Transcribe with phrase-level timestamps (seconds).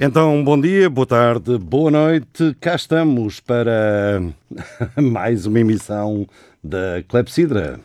[0.00, 2.56] Então, bom dia, boa tarde, boa noite.
[2.60, 4.22] Cá estamos para
[4.96, 6.24] mais uma emissão
[6.62, 7.80] da Clepsidra.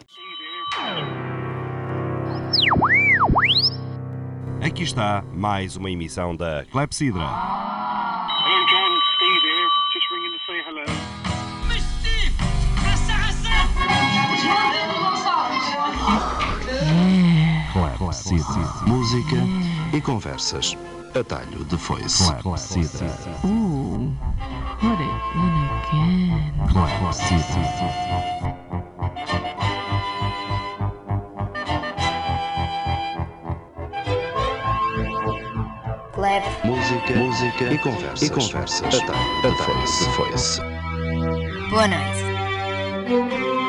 [4.62, 7.24] Aqui está mais uma emissão da Clepsidra.
[7.24, 9.00] Hello, John.
[9.16, 9.68] Steve here.
[9.92, 10.86] Just ringing to say hello.
[17.98, 18.84] Clepsidra.
[18.86, 19.38] Música
[19.92, 20.78] e conversas.
[21.16, 22.34] Atalho de foice.
[22.42, 23.08] Clepsidra.
[23.46, 24.12] Ooh,
[24.80, 26.54] put it in again.
[26.70, 28.14] Clepsidra.
[36.64, 38.22] Música, música e conversas.
[38.24, 38.96] E conversas.
[38.96, 40.06] Atalho de foice.
[40.16, 40.62] foice.
[41.70, 43.63] Boa noite.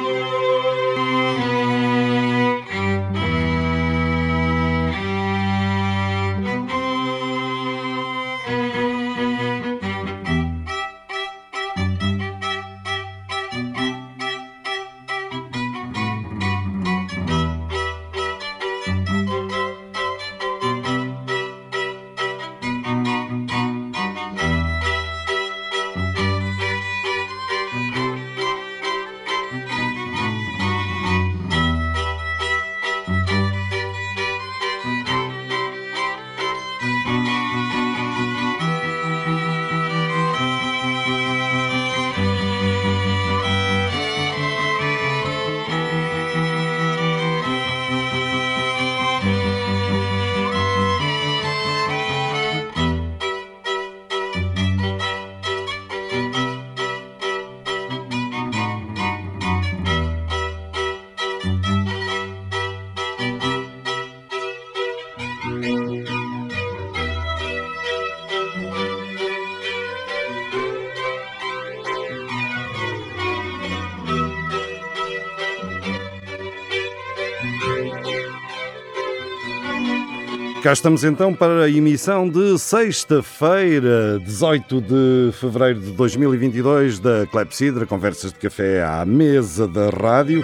[80.64, 87.84] Cá estamos então para a emissão de sexta-feira, 18 de fevereiro de 2022, da Clepsidra,
[87.84, 90.42] conversas de café à mesa da rádio.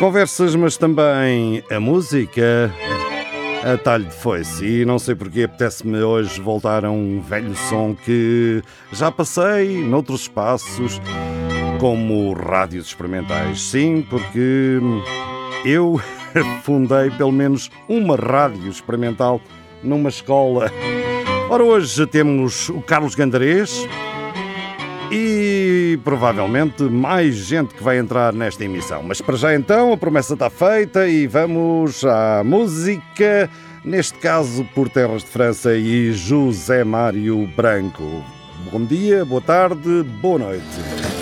[0.00, 2.74] Conversas, mas também a música,
[3.62, 4.66] a talho de foice.
[4.66, 8.60] E não sei porque apetece-me hoje voltar a um velho som que
[8.90, 11.00] já passei noutros espaços,
[11.78, 13.62] como rádios experimentais.
[13.62, 14.80] Sim, porque
[15.64, 16.00] eu
[16.62, 19.40] fundei pelo menos uma rádio experimental
[19.82, 20.70] numa escola.
[21.48, 23.86] Ora, hoje temos o Carlos Gandarês
[25.10, 29.02] e provavelmente mais gente que vai entrar nesta emissão.
[29.02, 33.50] Mas para já então, a promessa está feita e vamos à música,
[33.84, 38.24] neste caso por Terras de França e José Mário Branco.
[38.70, 41.19] Bom dia, boa tarde, boa noite.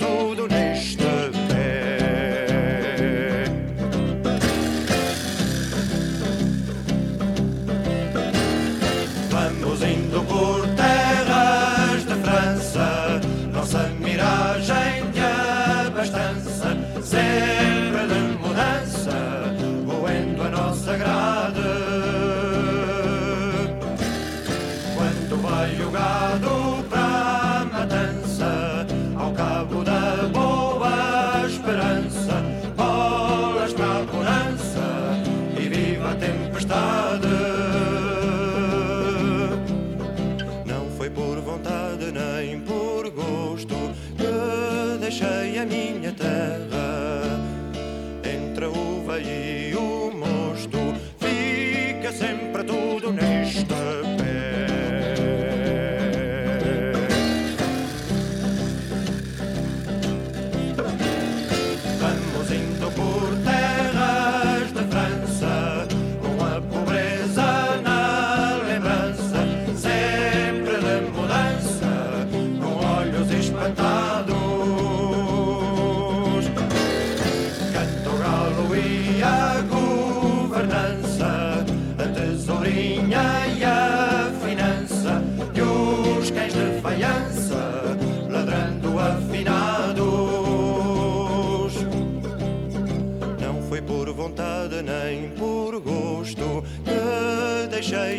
[0.00, 0.49] Sempre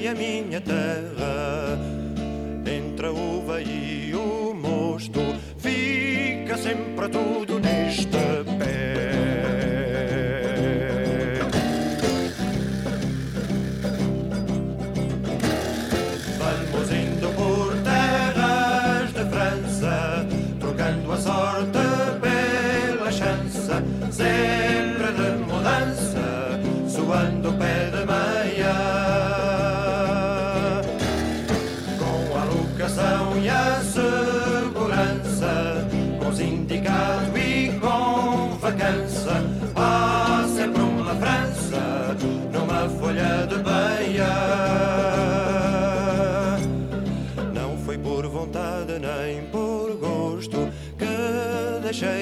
[0.01, 1.77] deixei a minha terra.
[2.65, 5.19] Entre a uva e o mosto,
[5.57, 7.40] fica sempre tudo neste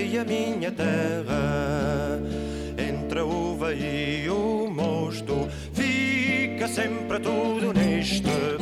[0.09, 2.19] deixei a minha terra.
[2.77, 8.58] Entre a uva e o mosto, fica sempre tudo neste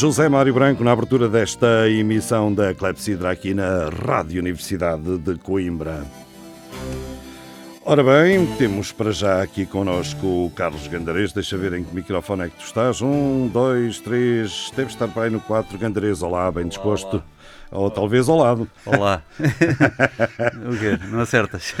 [0.00, 6.06] José Mário Branco, na abertura desta emissão da Clepsidra aqui na Rádio Universidade de Coimbra.
[7.84, 11.34] Ora bem, temos para já aqui connosco o Carlos Gandarês.
[11.34, 13.02] Deixa ver em que microfone é que tu estás.
[13.02, 14.72] Um, dois, três.
[14.74, 15.76] Deve estar para aí no quatro.
[15.76, 17.22] Gandarês, olá, bem disposto.
[17.70, 18.66] Ou talvez ao lado.
[18.86, 19.22] Olá.
[19.38, 20.98] o quê?
[21.10, 21.74] Não acertas?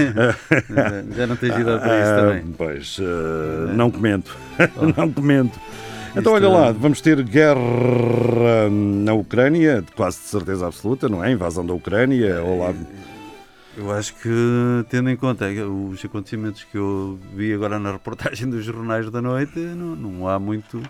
[1.16, 2.54] Já não tens idade para isso Ah, também.
[2.58, 4.36] Pois, eh, não comento.
[4.94, 5.58] não comento.
[6.16, 7.60] Então, olha Isto- lá, vamos ter guerra
[8.70, 11.30] na Ucrânia, quase de certeza absoluta, não é?
[11.30, 12.78] Invasão da Ucrânia, ao lado.
[13.76, 14.28] Eu acho que,
[14.88, 19.58] tendo em conta os acontecimentos que eu vi agora na reportagem dos jornais da noite,
[19.58, 20.82] não, não há muito.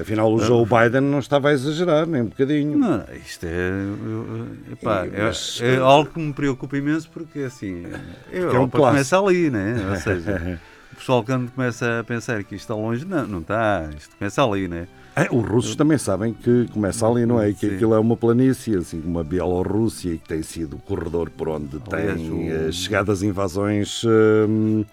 [0.00, 2.78] Afinal, o Joe Biden não estava a exagerar, nem um bocadinho.
[2.78, 4.72] Não, isto é.
[4.72, 7.82] epá, E- é- mas- é, algo que me preocupa imenso porque assim.
[8.32, 8.78] A Europa clássico.
[8.92, 9.74] começa ali, né?
[9.90, 10.60] Ou seja,
[11.08, 13.88] pessoal quando começa a pensar que isto está longe, não, não está.
[13.96, 14.86] Isto começa ali, né?
[15.16, 17.50] É, os russos também sabem que começa ali, não é?
[17.54, 17.74] Que Sim.
[17.76, 21.48] aquilo é uma planície, assim como a Bielorrússia, e que tem sido o corredor por
[21.48, 24.02] onde Aliás, tem o- eh, chegado as invasões.
[24.04, 24.84] hum,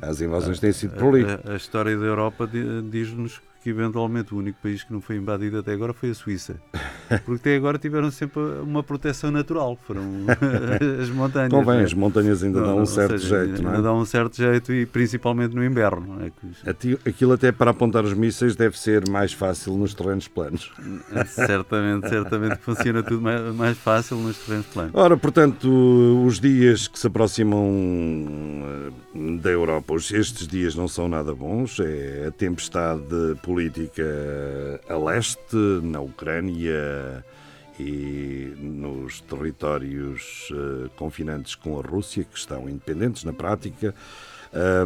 [0.00, 1.24] as invasões têm sido por ali.
[1.46, 5.16] A, a história da Europa di- diz-nos que eventualmente o único país que não foi
[5.16, 6.60] invadido até agora foi a Suíça.
[7.24, 10.02] Porque até agora tiveram sempre uma proteção natural, foram
[11.00, 11.50] as montanhas.
[11.50, 11.84] Convém, né?
[11.84, 13.82] as montanhas ainda dão um certo seja, jeito, não ainda é?
[13.82, 16.16] dão um certo jeito e principalmente no inverno.
[16.18, 16.30] não É
[16.72, 20.72] que Aquilo até para apontar os mísseis deve ser mais fácil nos terrenos planos.
[21.26, 24.92] certamente, certamente funciona tudo mais, mais fácil nos terrenos planos.
[24.94, 25.68] Ora, portanto,
[26.24, 27.68] os dias que se aproximam
[29.14, 31.78] eh, da Europa, estes dias não são nada bons.
[31.80, 33.02] É a tempestade
[33.50, 34.04] política
[34.88, 37.24] a leste, na Ucrânia
[37.80, 43.92] e nos territórios eh, confinantes com a Rússia, que estão independentes na prática.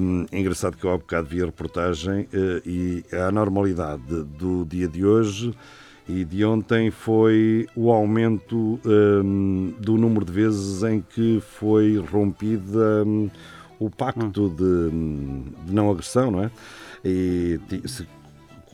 [0.01, 4.03] Hum, é engraçado que eu há bocado vi a reportagem eh, e a anormalidade
[4.39, 5.55] do dia de hoje
[6.09, 13.05] e de ontem foi o aumento hum, do número de vezes em que foi rompida
[13.07, 13.29] hum,
[13.79, 16.51] o pacto de, hum, de não agressão, não é?
[17.05, 18.07] E se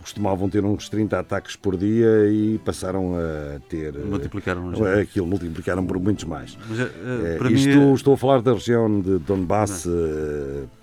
[0.01, 3.95] costumavam ter uns 30 ataques por dia e passaram a ter.
[3.95, 5.01] eh, Multiplicaram já.
[5.01, 6.57] Aquilo multiplicaram por muitos mais.
[6.69, 9.87] Mas, É, para isto mim, estou a falar da região de Donbass,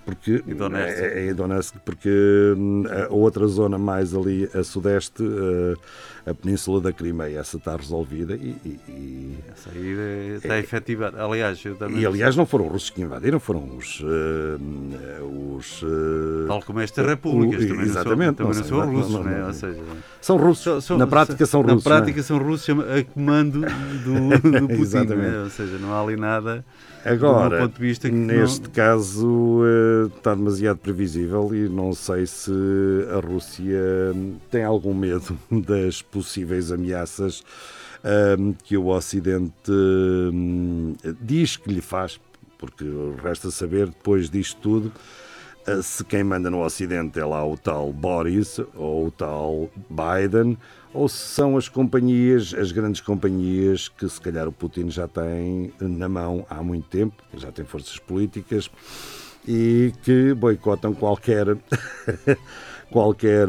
[0.08, 1.02] porque E Donetsk.
[1.04, 2.10] é, é Donetsk, porque
[2.58, 7.76] hum, a outra zona mais ali a sudeste, eh, a península da Crimeia, essa está
[7.76, 11.22] resolvida e, e- e- Essa aí é- está efetivada.
[11.24, 12.00] Aliás, eu também.
[12.00, 15.22] e, aliás não foram os russos que invadiram, foram os eh,
[15.58, 18.78] os eh, Tal como estas repúblicas, o- também exatamente, não são, também não não são-
[18.86, 19.40] não- russos, não- né?
[19.40, 19.80] não- Ou seja,
[20.22, 21.84] são russos, são- são- na prática são russos.
[21.84, 21.98] Na é?
[22.00, 25.32] prática são russos a comando do, do Putin, Exatamente.
[25.32, 25.44] né?
[25.44, 26.64] ou seja, não há ali nada
[27.06, 28.72] Agora, meu ponto de vista que neste não...
[28.72, 32.52] caso eh, está demasiado previsível e não sei se
[33.12, 33.80] a Rússia
[34.52, 37.44] tem algum medo das possíveis ameaças
[38.04, 42.20] ahm, que o Ocidente hum, diz que lhe faz,
[42.58, 42.86] porque
[43.24, 44.92] resta saber, depois disto tudo,
[45.66, 50.58] eh, se quem manda no Ocidente é lá o tal Boris ou o tal Biden,
[50.94, 55.72] ou se são as companhias, as grandes companhias que se calhar o Putin já tem
[55.80, 58.70] na mão há muito tempo, já tem forças políticas
[59.48, 61.46] e que boicotam qualquer
[62.92, 63.48] qualquer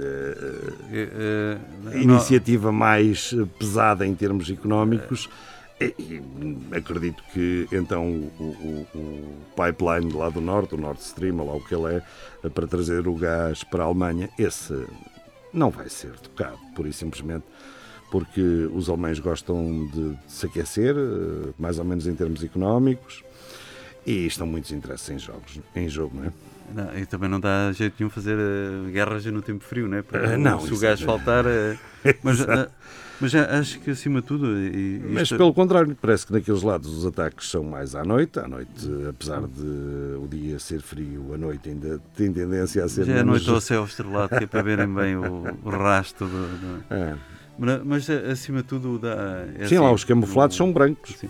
[0.00, 1.58] Eh,
[1.92, 5.28] eh, iniciativa mais pesada em termos económicos.
[5.80, 6.20] E,
[6.72, 8.04] acredito que então
[8.38, 12.02] o, o- o pipeline lá do norte, o Nord Stream, lá o que ele
[12.42, 14.74] é, para trazer o gás para a Alemanha, esse
[15.52, 17.44] não vai ser tocado, pura e simplesmente
[18.10, 18.40] porque
[18.72, 23.22] os alemães gostam de, se aquecer, eh, mais ou menos em termos económicos,
[24.06, 26.32] e estão muitos interesses em jogos, em jogo, não é?
[26.74, 30.02] Não, e também não dá jeito nenhum fazer eh, guerras no tempo frio, né?
[30.02, 31.44] Porque Ah, não, se o gás é- faltar.
[31.46, 31.76] eh,
[32.22, 32.68] mas, eh,
[33.20, 34.46] mas acho que acima de tudo.
[34.58, 38.38] E, Mas isto- pelo contrário, parece que naqueles lados os ataques são mais à noite.
[38.38, 39.62] À noite, apesar de
[40.22, 43.30] o dia ser frio, a noite ainda tem tendência a ser já é menos...
[43.46, 46.32] noite ao céu estrelado, que é para verem bem o, o rastro do.
[46.58, 47.14] do- É.
[47.84, 48.98] Mas, acima de tudo.
[49.00, 49.16] Dá,
[49.56, 51.16] é Sim, assim, lá os camuflados o- são brancos.
[51.18, 51.28] Sim.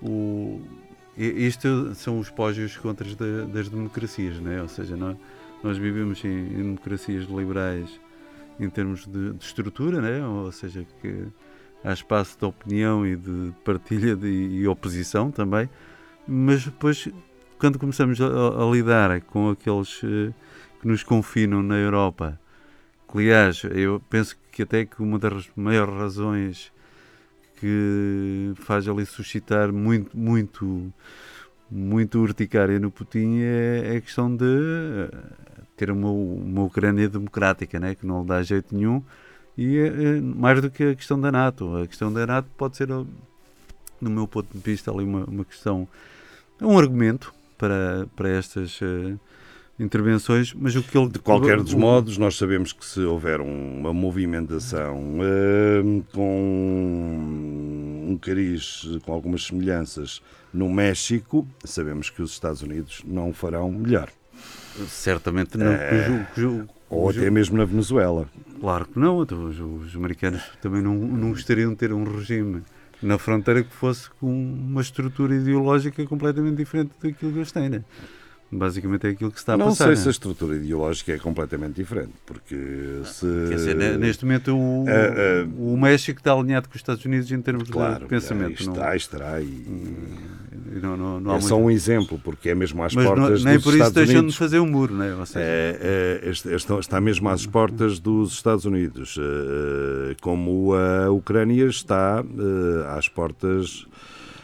[0.00, 0.60] O,
[1.16, 4.60] isto são os pógios contras da- das democracias, né?
[4.60, 5.16] ou seja, nós,
[5.62, 8.00] nós vivemos em, em democracias liberais
[8.58, 10.26] em termos de, de estrutura, né?
[10.26, 11.26] ou seja, que
[11.84, 15.68] há espaço de opinião e de partilha de, e oposição também,
[16.26, 17.08] mas depois,
[17.58, 20.32] quando começamos a, a lidar com aqueles eh,
[20.80, 22.40] que nos confinam na Europa,
[23.10, 26.72] que aliás, eu penso que até que uma das maiores razões
[27.56, 30.92] que faz ali suscitar muito, muito,
[31.70, 34.44] muito urticária no Putin é, é a questão de
[35.76, 39.02] ter uma, uma Ucrânia democrática, né, que não lhe dá jeito nenhum,
[39.56, 41.76] e é, mais do que a questão da NATO.
[41.76, 43.06] A questão da NATO pode ser, no
[44.00, 45.88] meu ponto de vista, ali uma, uma questão,
[46.60, 49.16] um argumento para, para estas eh,
[49.78, 53.80] intervenções, mas o que ele De qualquer dos modos, nós sabemos que se houver um-
[53.80, 62.62] uma movimentação hum, com um cariz com algumas semelhanças no México, sabemos que os Estados
[62.62, 64.08] Unidos não farão melhor.
[64.88, 65.72] Certamente não.
[65.76, 68.28] cujo- cujo- Ou até mesmo na Venezuela.
[68.60, 69.22] Claro que não.
[69.22, 72.62] então os, os americanos também não, não gostariam de ter um regime
[73.02, 77.68] na fronteira que fosse com uma estrutura ideológica completamente diferente daquilo que eles têm.
[77.68, 77.84] Né?
[78.56, 79.84] Basicamente é aquilo que se está a não passar.
[79.86, 79.96] sei né?
[79.96, 82.56] se a estrutura ideológica é completamente diferente, porque
[83.04, 83.26] se...
[83.48, 87.04] Quer dizer, ne- neste momento o, Ah, ah, o México está alinhado com os Estados
[87.04, 88.64] Unidos em termos Claro, de pensamento.
[88.64, 89.66] não, está, aí estará e...
[90.80, 93.14] não, não, não há é muito- só um exemplo, porque é mesmo às Mas não-
[93.14, 94.32] portas nem dos por isso Estados deixam Unidos.
[94.34, 95.14] de fazer um muro, né?
[95.14, 96.48] Ou seja, É, é, este-
[96.80, 103.86] está mesmo às portas dos Estados Unidos, eh, como a Ucrânia está eh, às portas,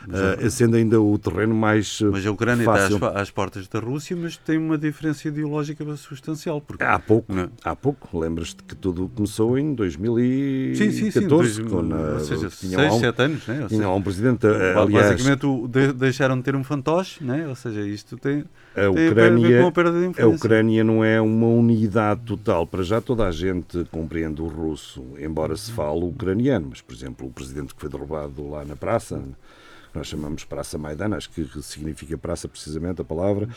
[0.09, 2.95] eh, sendo ainda o terreno mais eh, Mas a Ucrânia fácil.
[2.97, 6.61] está às, às portas da Rússia, mas tem uma diferença ideológica substancial.
[6.61, 7.51] Porque Há pouco, Não.
[7.65, 11.27] há pouco, lembras-te que tudo começou em 2014, Sim, sim, sim.
[11.29, 13.63] dois- ou seja, tinha 6, lá um, 7 anos, né?
[13.63, 17.47] Ou seja, um presidente, eh, aliás, basicamente de- deixaram de ter um fantoche, né?
[17.49, 18.45] ou seja, isto tem,
[18.77, 20.27] a Ucrânia, a A.
[20.29, 22.67] Ucrânia não é uma unidade total.
[22.67, 26.69] Para já toda a gente compreende o russo, embora se fale o ucraniano.
[26.71, 29.21] Mas, por exemplo, o presidente que foi derrubado lá na praça,
[29.95, 33.49] nós chamamos Praça Maidan, acho que significa praça precisamente a palavra,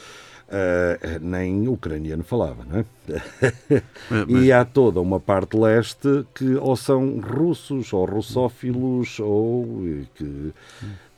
[0.50, 2.86] eh, nem ucraniano falava, não é?
[4.28, 9.84] Mas- E há toda uma parte leste que ou são russos ou russófilos ou
[10.16, 10.54] que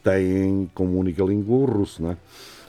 [0.03, 2.17] têm como única língua o russo, não é?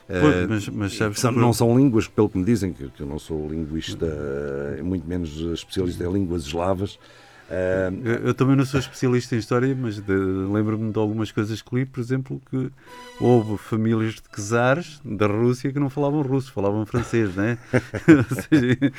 [0.09, 3.01] Pois, Eh, mas, mas sabes são- não são línguas, pelo que me dizem, que, que
[3.03, 4.07] eu não sou linguista,
[4.79, 6.97] eh, muito menos especialista em línguas eslavas,
[7.49, 11.75] Ah, Eu, eu também não sou especialista em história, mas lembro-me de algumas coisas que
[11.77, 12.71] li, por exemplo, que
[13.21, 17.57] houve famílias de czares da Rússia que não falavam russo, falavam francês, né?
[18.09, 18.93] Ou seja,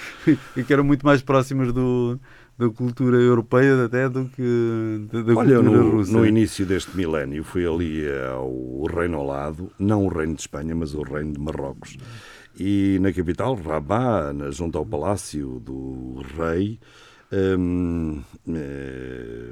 [0.55, 2.17] e que eram muito mais próximas do,
[2.57, 6.11] da cultura europeia até do que da, da Olha, cultura no, russa.
[6.13, 10.73] no início deste milénio fui ali ao Reino ao lado, não o Reino de Espanha,
[10.73, 11.97] mas o Reino de Marrocos.
[12.59, 16.79] E na capital, Rabat, junto ao Palácio do Rei,
[17.31, 19.51] hum, eh,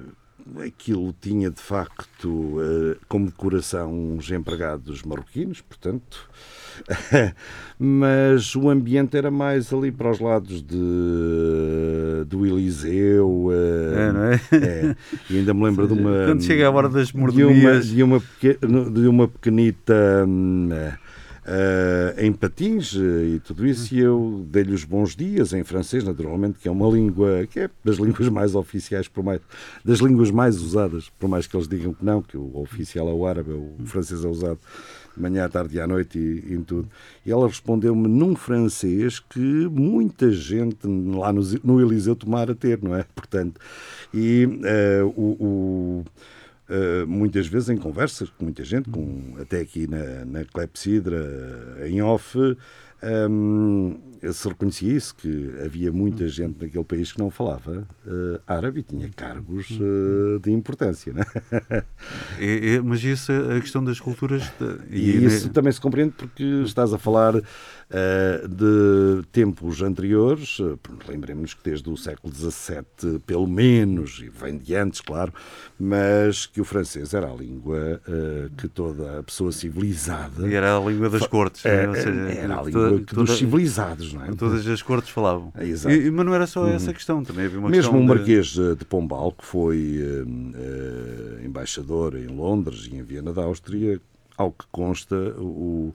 [0.67, 6.29] aquilo tinha de facto eh, como decoração uns empregados marroquinos, portanto.
[7.79, 13.49] Mas o ambiente era mais ali para os lados de, do Eliseu.
[13.51, 14.41] eh, É, não é?
[14.51, 14.95] é.
[15.29, 16.25] E ainda me lembro de uma.
[16.27, 17.87] Quando chega a hora das mordomias.
[17.87, 18.21] de uma,
[18.91, 20.25] de uma pequenita.
[21.45, 26.03] Eh, em patins eh, e tudo isso, e eu dei-lhe os bons dias em francês,
[26.03, 29.39] naturalmente, que é uma língua que é das línguas mais oficiais, por mais,
[29.83, 33.13] das línguas mais usadas, por mais que eles digam que não, que o oficial é
[33.13, 34.59] o árabe, o francês é usado
[35.15, 36.89] de manhã, à tarde e à noite e, em tudo.
[37.25, 42.95] E ela respondeu-me num francês que muita gente lá no, no Eliseu tomara ter, não
[42.95, 43.05] é?
[43.15, 43.59] Portanto,
[44.13, 46.05] e eh, o- o
[46.67, 52.01] Uh, muitas vezes em conversas com muita gente, com, até aqui na, na Clepsidra, em
[52.01, 52.35] off,
[53.29, 53.99] um,
[54.33, 58.83] se reconhecia isso, que havia muita gente naquele país que não falava uh, árabe e
[58.83, 61.13] tinha cargos uh, de importância.
[61.13, 61.23] Né?
[62.39, 64.41] É- é- mas isso é a questão das culturas.
[64.89, 67.35] de- E, isso também se compreende porque estás a falar
[67.89, 70.77] de tempos anteriores, uh,
[71.07, 75.31] lembremos que desde o século XVII, pelo menos, e vem de antes, claro,
[75.79, 80.47] mas que o francês era a língua uh, que toda a pessoa civilizada.
[80.47, 81.63] E era a língua das cortes.
[81.65, 81.89] É, né?
[81.89, 84.33] Ou seja, era a toda- língua toda- dos civilizados, não é?
[84.33, 85.51] Todas as cortes falavam.
[85.55, 85.95] É, exato.
[85.95, 88.57] E- mas não era só essa questão, também havia uma Mesmo questão o de- Marquês
[88.57, 90.23] eh, de Pombal, que foi eh,
[91.41, 93.99] eh, embaixador em Londres e em Viena da Áustria,
[94.37, 95.93] ao que consta, o,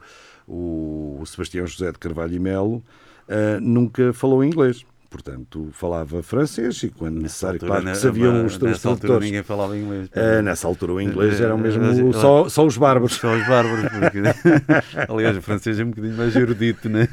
[0.52, 2.82] o Sebastião José de Carvalho e Melo
[3.28, 4.84] eh, nunca falou inglês.
[5.08, 9.24] Portanto, falava francês e, quando necessário, altura, claro que sabiam os, os Nessa altura tradutores.
[9.26, 10.08] ninguém falava inglês.
[10.14, 13.14] Eh, nessa altura o inglês era o Eh, mesmo só, só os bárbaros.
[13.16, 14.20] Só os bárbaros, porque...
[15.12, 17.08] aliás, o francês é um bocadinho mais erudito, né?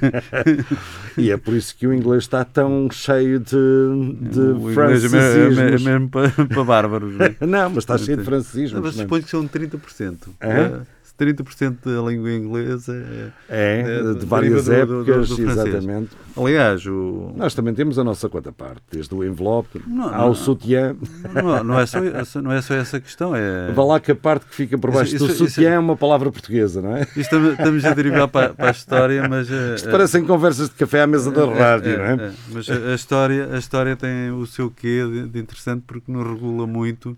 [1.18, 5.18] E é por isso que o inglês está tão cheio de, de o é me-
[5.18, 7.36] é, é mesmo para, para bárbaros, né?
[7.42, 8.80] Não, mas está cheio de Não, francisismos.
[8.80, 9.02] mas é?
[9.02, 10.18] suponho que são 30%.
[10.40, 10.82] É?
[11.20, 13.30] Eh, 30% da língua inglesa é...
[13.50, 16.10] É, É, de deriva várias do- do- do- do épocas, exatamente.
[16.36, 17.32] Aliás, o...
[17.36, 20.36] Nós também temos a nossa quanta parte, desde o envelope Não, ao não.
[20.36, 20.96] sutiã.
[21.34, 23.72] não, não, é só, essa- não é só essa questão, é...
[23.72, 25.80] Vá lá que a parte que fica por baixo Isso- do isso- isso- sutiã é
[25.80, 27.02] uma palavra portuguesa, não é?
[27.16, 29.50] Isto estamos, a derivar para, para a história, mas...
[29.52, 32.28] eh, Isto parecem conversas de café à mesa da rádio, é, não é?
[32.28, 36.26] é, Mas a, história, a história tem o seu quê de, de interessante porque nos
[36.28, 37.18] regula muito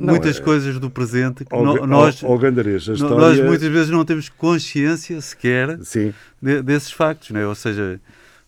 [0.00, 3.16] Não, muitas é- coisas do presente que Ao, no- ao- nós, ao Gandarês, história...
[3.16, 5.78] nós muitas vezes não temos consciência sequer
[6.40, 7.46] de- desses factos, né?
[7.46, 8.00] ou seja,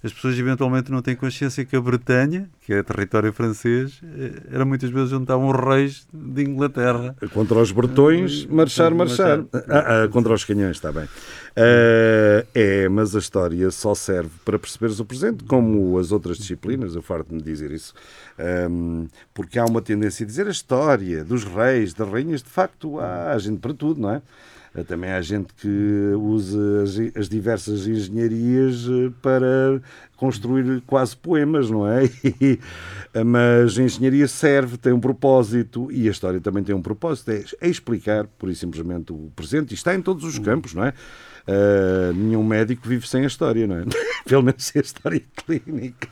[0.04, 4.64] as pessoas eventualmente não têm consciência que a Bretanha, que é território francês, eh, era
[4.64, 7.16] muitas vezes onde estavam os reis de Inglaterra.
[7.32, 9.38] contra os bretões, marchar, marchar.
[9.38, 9.64] Marchar.
[9.70, 11.08] Ah, ah, contra os canhões, está bem.
[11.56, 16.94] Ah, é, mas a história só serve para perceberes o presente, como as outras disciplinas,
[16.94, 17.94] eu farto-me dizer isso,
[18.38, 22.98] Ahm, porque há uma tendência a dizer a história dos reis, das rainhas, de facto,
[22.98, 24.22] há gente para tudo, não é?
[24.74, 25.68] Ah, Também há gente que
[26.16, 29.80] usa as, as diversas engenharias eh, para
[30.16, 32.04] construir quase poemas, não é?
[32.40, 32.58] E,
[33.24, 37.44] mas a engenharia serve, tem um propósito e a história também tem um propósito, é,
[37.60, 39.70] é explicar, por e simplesmente, o presente.
[39.70, 40.92] E está em todos os campos, não é?
[41.46, 43.84] Ah, nenhum médico vive sem a história, não é?
[44.26, 46.08] Pelo menos sem a história clínica.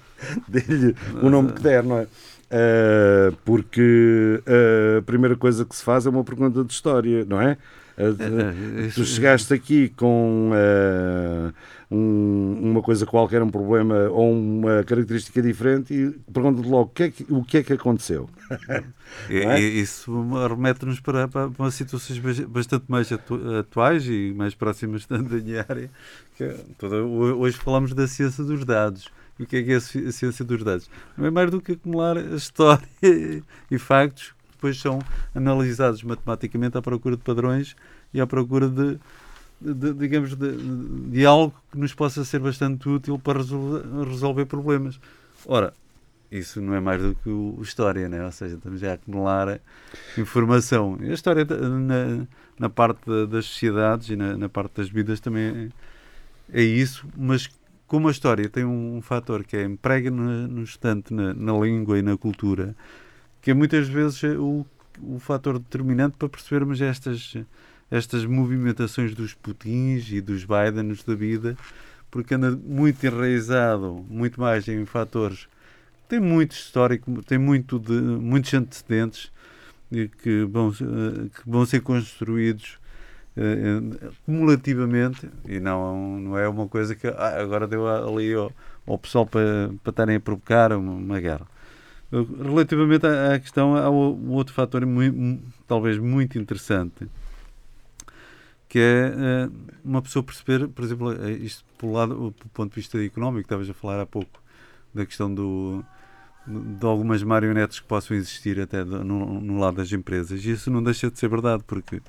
[0.46, 2.06] Dê-lhe o nome que der, não é?
[2.50, 4.42] Ah, porque
[4.98, 7.56] a primeira coisa que se faz é uma pergunta de história, não é?
[7.96, 8.12] É, é,
[8.94, 11.52] tu isso- chegaste aqui com ah,
[11.90, 17.02] um- uma coisa qualquer, um problema ou uma característica diferente e pergunta-te logo o que,
[17.02, 18.28] é que, que é que aconteceu.
[19.28, 19.60] É?
[19.60, 20.10] isso
[20.48, 25.66] remete-nos para, para, para situações bas- bastante mais atu- atuais e mais próximas da minha
[25.68, 25.90] área.
[26.34, 29.10] que é toda- ho- hoje falamos da ciência dos dados.
[29.38, 30.88] E o que é que é a ci- a ciência dos dados?
[31.16, 32.82] Não é mais do que acumular história
[33.70, 35.00] e factos depois são
[35.34, 37.74] analisados matematicamente à procura de padrões
[38.14, 38.96] e à procura de,
[39.60, 40.52] de- digamos, de,
[41.10, 45.00] de algo que nos possa ser bastante útil para resolver, resolver problemas.
[45.44, 45.74] Ora,
[46.30, 48.24] isso não é mais do que o, o história, né?
[48.24, 49.58] ou seja, estamos a acumular
[50.16, 50.96] informação.
[51.00, 52.24] A história na,
[52.56, 55.72] na parte da- das sociedades e na, na parte das vidas também
[56.52, 57.50] é, é isso, mas
[57.88, 62.02] como a história tem um, fator que é emprega no instante na, na língua e
[62.02, 62.74] na cultura,
[63.42, 64.64] que é muitas vezes o,
[65.02, 67.36] o fator determinante para percebermos estas,
[67.90, 71.56] estas movimentações dos Putins e dos Bidens da vida,
[72.10, 75.48] porque anda muito enraizado, muito mais em fatores.
[76.08, 79.32] Tem muito histórico, tem muito de, muitos antecedentes
[80.22, 82.78] que vão, eh, que vão ser construídos
[83.36, 88.52] eh, eh, cumulativamente e não, não é uma coisa que ah, agora deu ali ao,
[88.86, 91.46] ao pessoal para, para estarem a provocar uma, uma guerra.
[92.12, 97.08] Relativamente à, questão, há um outro fator muito, talvez muito interessante
[98.72, 99.50] que é
[99.84, 103.74] uma pessoa perceber, por exemplo, isto pelo, lado, pelo ponto de vista económico, estavas a
[103.74, 104.40] falar há pouco
[104.94, 105.84] da questão do,
[106.46, 110.42] de algumas marionetes que possam existir até no, no, lado das empresas.
[110.42, 112.00] E isso não deixa de ser verdade, porque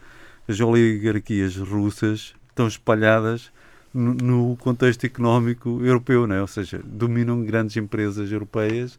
[0.48, 3.52] as oligarquias russas estão espalhadas
[3.94, 6.39] no, no contexto económico europeu, não é?
[6.42, 8.98] ou seja, dominam grandes empresas europeias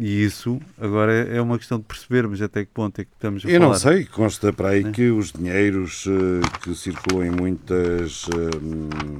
[0.00, 3.44] e isso agora é, é uma questão de percebermos até que ponto é que estamos
[3.44, 3.72] a Eu falar.
[3.72, 4.90] não sei, consta para aí é.
[4.90, 8.24] que os dinheiros uh, que circulam em muitas...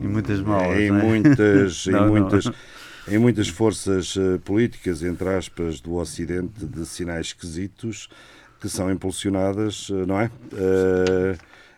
[0.03, 0.91] Em muitas malas, Em é?
[0.91, 1.85] muitas...
[1.87, 2.55] não, em muitas não.
[3.09, 8.09] Em muitas forças uh, políticas, entre aspas, do Ocidente, de sinais esquisitos
[8.59, 10.31] que são impulsionadas, não é?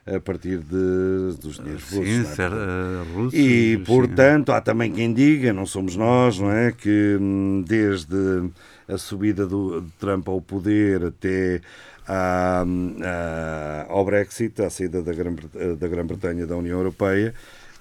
[0.06, 2.06] a partir de, dos dinheiros russos.
[2.06, 2.24] Sim, é?
[2.24, 3.84] ser, uh, russos, e, sim.
[3.84, 6.72] portanto, há também quem diga, não somos nós, não é?
[6.72, 8.50] Que hum, desde
[8.88, 11.60] a subida do, de Trump ao poder até
[12.06, 16.06] à, à, ao Brexit, à saída da Grã-Bretanha da, Grã
[16.46, 17.34] da União Europeia,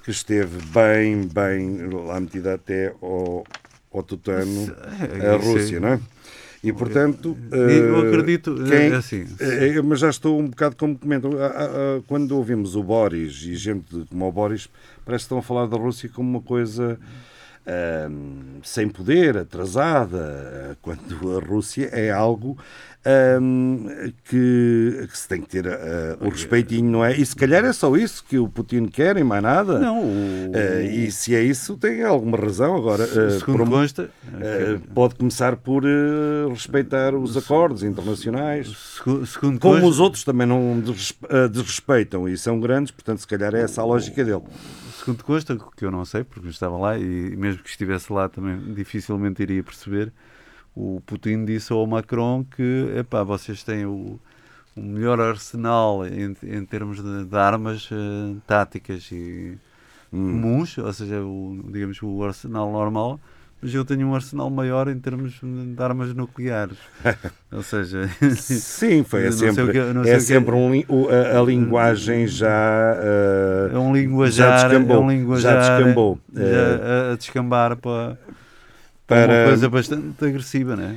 [0.04, 3.44] que esteve bem, bem lá metida até ao,
[3.94, 4.76] ao tutano
[5.32, 6.00] a Rússia, não é?
[6.64, 7.36] E, portanto.
[7.52, 8.56] Eu acredito.
[8.56, 9.26] Quem, é assim.
[9.84, 11.32] Mas já estou um bocado como comentam.
[12.08, 14.70] Quando ouvimos o Boris e gente como o Boris,
[15.04, 17.00] parece que estão a falar da Rússia como uma coisa.
[17.64, 22.58] Um, sem poder, atrasada, quando a Rússia é algo
[23.40, 23.88] um,
[24.26, 27.16] que, que, se tem que ter uh, o respeitinho, não é?
[27.16, 29.80] E se calhar é só isso que o Putin quer e mais nada.
[29.80, 30.02] Não.
[30.02, 30.52] O...
[30.52, 32.76] Uh, e se é isso, tem alguma razão.
[32.76, 34.10] Agora, uh, segundo consta,
[34.94, 35.84] pode começar por
[36.50, 38.68] respeitar os acordos internacionais,
[39.26, 40.82] segundo como consta, os outros também não
[41.52, 44.44] desrespeitam e são grandes, portanto, se calhar é essa a lógica dele.
[45.02, 48.30] Segundo consta, que eu não sei, porque eu estava lá e mesmo que estivesse lá
[48.30, 50.14] também dificilmente iria perceber
[50.76, 54.20] o Putin disse ao Macron que epá, vocês têm o,
[54.76, 59.58] o melhor arsenal em, em termos de, de armas uh, táticas e
[60.14, 60.32] hum.
[60.32, 63.20] comuns, ou seja, o, digamos o arsenal normal,
[63.62, 66.78] mas eu tenho um arsenal maior em termos de armas nucleares.
[67.52, 70.72] ou seja, sim, foi é sempre, que, é sempre um,
[71.10, 76.20] a, a, linguagem já uh, é um linguajar, já descambou, é um linguajar, já descambou.
[76.34, 78.18] Já a, a descambar para
[79.12, 79.34] para...
[79.34, 80.96] Uma coisa bastante agressiva, não é?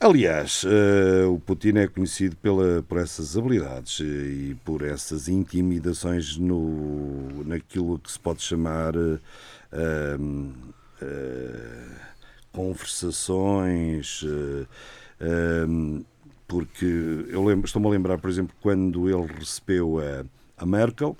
[0.00, 6.36] Aliás, uh, o Putin é conhecido pela, por essas habilidades uh, e por essas intimidações
[6.36, 9.18] no, naquilo que se pode chamar uh,
[12.58, 14.24] conversações,
[16.48, 16.84] porque
[17.28, 20.24] eu estou-me a lembrar, por exemplo, quando ele recebeu a,
[20.56, 21.16] a Merkel,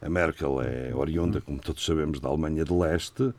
[0.00, 3.34] a Merkel é oriunda, como todos sabemos, da Alemanha de Leste,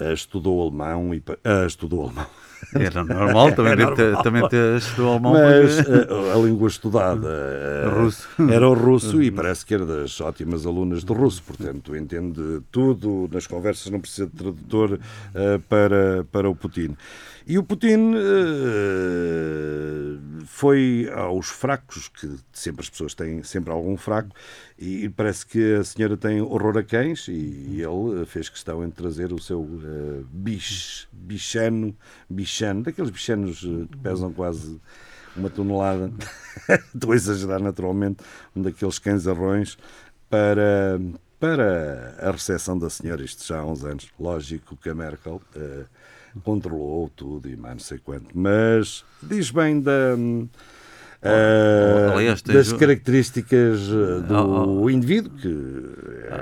[0.00, 2.26] Uh, estudou alemão e uh, estudou alemão.
[2.74, 4.22] Era normal, também, era normal.
[4.22, 4.42] também
[4.76, 5.32] estudou alemão.
[5.32, 8.28] Mas uh, a língua estudada russo.
[8.50, 13.28] era o russo e parece que era das ótimas alunas de russo, portanto entende tudo
[13.32, 14.98] nas conversas, não precisa de tradutor
[15.68, 16.96] para, para o Putin.
[17.46, 18.22] E o Putin uh,
[20.46, 24.30] foi aos fracos, que sempre as pessoas têm sempre algum fraco,
[24.78, 29.32] e parece que a senhora tem horror a cães, e ele fez questão de trazer
[29.32, 31.96] o seu uh, bicho, bichano,
[32.30, 32.51] bichano,
[32.82, 34.80] daqueles bichanos que pesam quase
[35.36, 36.12] uma tonelada,
[36.94, 38.22] estou a exagerar naturalmente,
[38.54, 39.78] um daqueles cães arrões,
[40.28, 41.00] para,
[41.40, 44.08] para a recepção da senhora, isto já há uns anos.
[44.18, 45.40] Lógico que a Merkel.
[45.56, 45.84] Uh,
[46.40, 48.26] controlou tudo e mais não sei quanto.
[48.34, 50.16] Mas diz bem da.
[51.22, 54.90] Uh, Aliás, das características eh, do oh, oh.
[54.90, 55.48] indivíduo, que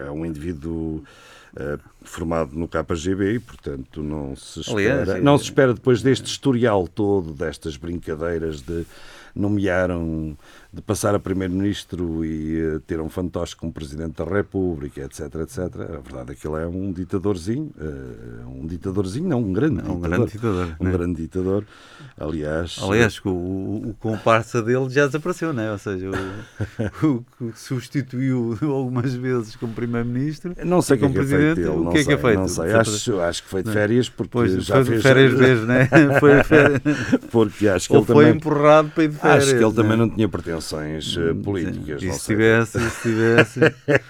[0.07, 1.05] é um indivíduo
[2.03, 6.87] formado no KGB e, portanto, não se espera, Aliás, não se espera depois deste historial
[6.87, 8.87] todo, destas brincadeiras de
[9.35, 10.37] nomearam
[10.73, 15.59] de passar a primeiro-ministro e eh, ter um fantoche como presidente da República, etc, etc.
[15.59, 19.97] A verdade é que ele é um ditadorzinho, eh, um ditadorzinho, não, um grande Um
[19.97, 20.01] ditador.
[20.01, 20.91] grande ditador, Um né?
[20.93, 21.65] grande ditador.
[22.17, 25.73] Aliás, Aliás, o, o, o comparsa dele já desapareceu, né?
[25.73, 26.09] Ou seja,
[27.03, 27.07] o,
[27.41, 30.55] o que substituiu algumas vezes como primeiro-ministro.
[30.65, 32.39] não sei é como que é presidente, dele, o não que é que é feito?
[32.39, 32.73] Não sei.
[32.73, 35.89] Acho, acho que foi de férias porque Pois, já foi fez de férias vezes, né?
[36.21, 39.45] Foi, foi, porque acho que ou ele foi também empurrado para ir de férias.
[39.49, 39.97] acho que ele também né?
[39.97, 40.29] não tinha
[40.61, 43.61] pretensões eh, políticas, E não se tivesse, se tivesse.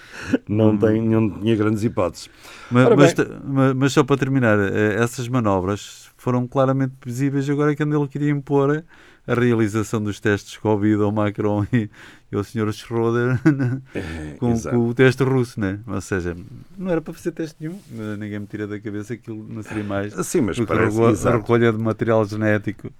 [0.47, 2.29] não, tem, não tinha grandes hipóteses.
[2.69, 8.07] Mas, mas, mas- só para terminar, eh, essas manobras foram claramente visíveis agora que ele
[8.07, 8.83] queria impor
[9.27, 11.89] a realização dos testes Covid ao Macron e,
[12.31, 12.71] e ao Sr.
[12.73, 13.39] Schroeder
[14.39, 14.75] com, exato.
[14.75, 15.79] com o teste russo, né?
[15.87, 16.35] Ou seja,
[16.77, 19.63] não era para fazer teste nenhum, eh, ninguém me tira da cabeça que aquilo não
[19.63, 22.91] seria mais Sim, mas que a parece recolha de material genético.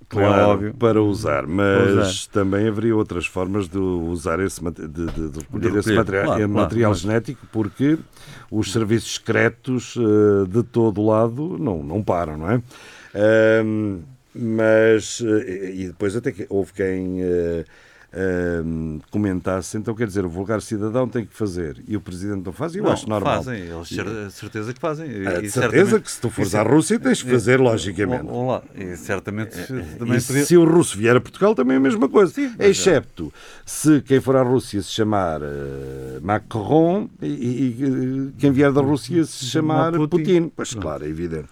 [0.00, 0.74] É Claro, óbvio.
[0.78, 2.16] para usar, mas usar.
[2.32, 6.48] também haveria outras formas de usar esse de, de- de recolher esse material, claro, eh,
[6.48, 6.94] claro, material claro.
[6.94, 7.98] genético, porque
[8.50, 12.62] os serviços secretos eh, de todo lado não, não param, não é?
[14.34, 17.64] Mas, eh, e depois até que houve quem eh,
[18.12, 22.52] ahm, comentasse, então quer dizer, o vulgar cidadão tem que fazer e o Presidente não
[22.52, 23.42] faz, e eu Não, acho normal.
[23.44, 25.10] Fazem, eles cer- certeza que fazem.
[25.10, 27.60] E- É, e certeza que se tu fores e à cer- Rússia tens que fazer,
[27.60, 28.24] logicamente.
[28.26, 28.62] Ou- ou lá.
[28.74, 29.56] E certamente
[29.98, 32.32] também E podia- se o russo vier a Portugal, também é a mesma coisa.
[32.32, 32.70] Sim, mas é.
[32.70, 33.32] Excepto
[33.66, 38.80] se quem for à Rússia se chamar eh, Macron e, e- e quem vier da
[38.80, 40.08] Rússia se chamar Putin.
[40.18, 40.52] Putin.
[40.56, 41.48] Pois claro, é evidente.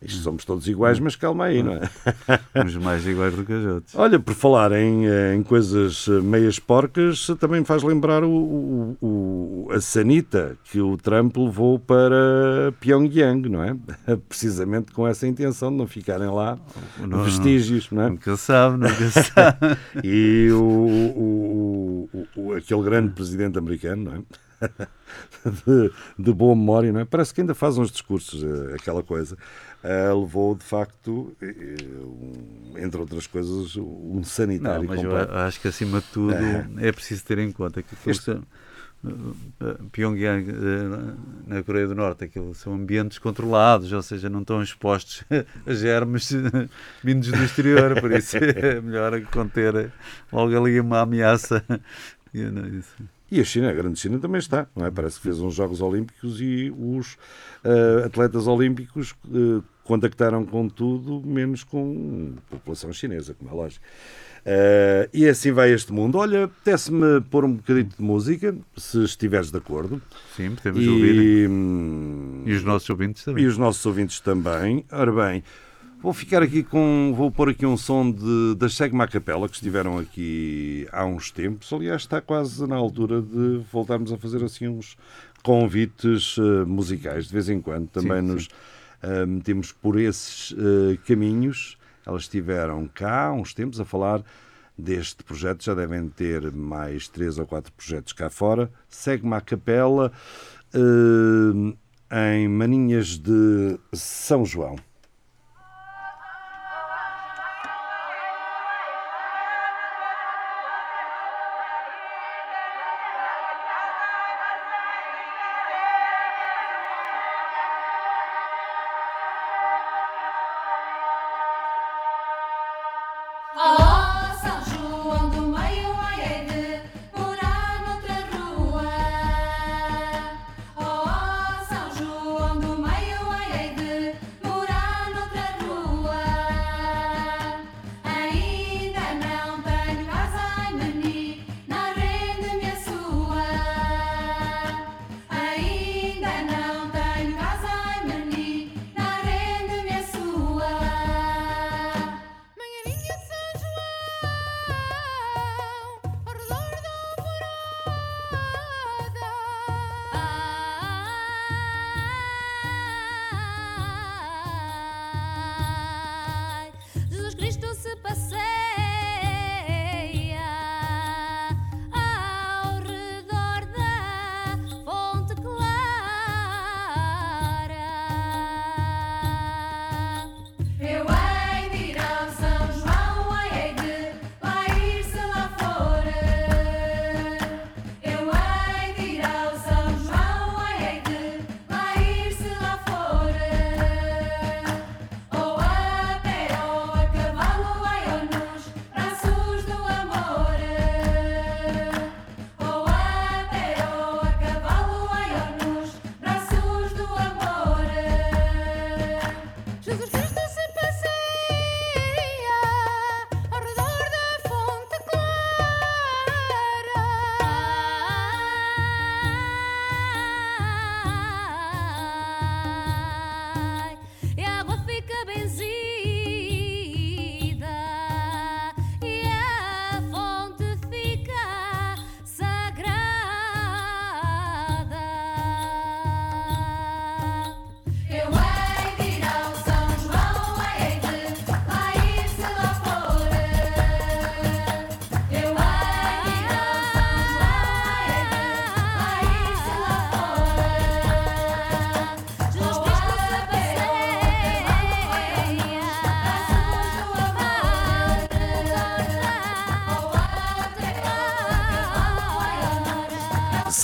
[0.00, 1.80] Isto somos todos iguais, mas calma aí, não é?
[2.64, 3.94] uns mais iguais do que os outros.
[3.96, 8.96] Olha, por falar em, eh, em coisas eh, meias porcas, também me faz lembrar o,
[9.02, 13.76] o- a sanita que o Trump levou para Pyongyang, não é?
[14.28, 16.56] Precisamente com essa intenção de não ficarem lá
[17.00, 18.08] Não- vestígios, não é?
[18.10, 19.58] Nunca sabe, nunca sabe.
[20.04, 24.18] E o, o- o- o- aquele grande presidente americano, não é?
[25.44, 27.04] De, de boa memória, não é?
[27.04, 29.36] Parece que ainda faz uns discursos, eh, aquela coisa.
[29.82, 35.32] Eh, levou, de facto, eh, um- entre outras coisas, um Não, sanitário mas eu completo.
[35.32, 36.34] a- acho que acima de tudo
[36.78, 41.14] é preciso ter em conta que Este- eh, Pyongyang eh,
[41.46, 45.22] na Coreia do Norte aquilo são ambientes controlados, ou seja, não estão expostos
[45.64, 46.30] a germes
[47.04, 49.92] vindos do exterior, por isso é melhor conter
[50.32, 51.64] logo ali uma ameaça.
[52.34, 52.94] E, não, isso.
[53.30, 54.90] E a China, a grande China também está, não é?
[54.90, 57.16] Parece que fez uns Jogos Olímpicos e os
[57.62, 63.84] eh, atletas olímpicos eh, contactaram com tudo, menos com a população chinesa, como é lógico.
[64.46, 66.16] Eh, e assim vai este mundo.
[66.16, 70.00] Olha, apetece-me pôr um bocadinho de música, se estiveres de acordo.
[70.34, 71.14] Sim, podemos ouvir.
[71.44, 73.44] E, hum, E os nossos ouvintes também.
[73.44, 74.86] e os nossos ouvintes também.
[74.90, 75.42] Ora bem,
[76.00, 77.12] vou ficar aqui com.
[77.14, 81.72] Vou pôr aqui um som de, da Segma Capela, que estiveram aqui há uns tempos.
[81.72, 84.96] Aliás, está quase na altura de voltarmos a fazer assim uns
[85.42, 87.26] convites eh, musicais.
[87.26, 88.48] De vez em quando também Sim, nos
[89.02, 91.76] eh, metemos por esses eh, caminhos.
[92.06, 94.22] Elas estiveram cá há uns tempos a falar
[94.76, 95.64] deste projeto.
[95.64, 98.70] Já devem ter mais três ou quatro projetos cá fora.
[98.88, 100.12] Segue-me à capela
[102.10, 104.76] em Maninhas de São João.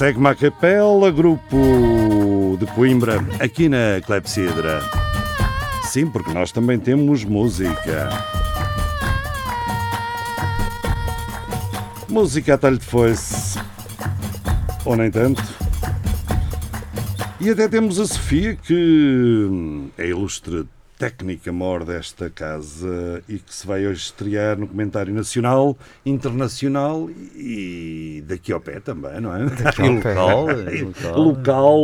[0.04, 4.82] Segue-me a capela, grupo de Coimbra, aqui na Clepsidra.
[5.84, 8.10] Sim, porque nós também temos música.
[12.06, 13.58] Música a talho de foice.
[14.84, 15.42] Ou nem tanto.
[17.40, 20.66] E até temos a Sofia, que é ilustre
[20.98, 25.76] técnica mor desta casa e que se vai hoje estrear no comentário nacional,
[26.06, 29.44] internacional e daqui ao pé também, não é?
[29.46, 30.14] Daqui ao pé.
[30.14, 30.46] Local,
[31.16, 31.80] local,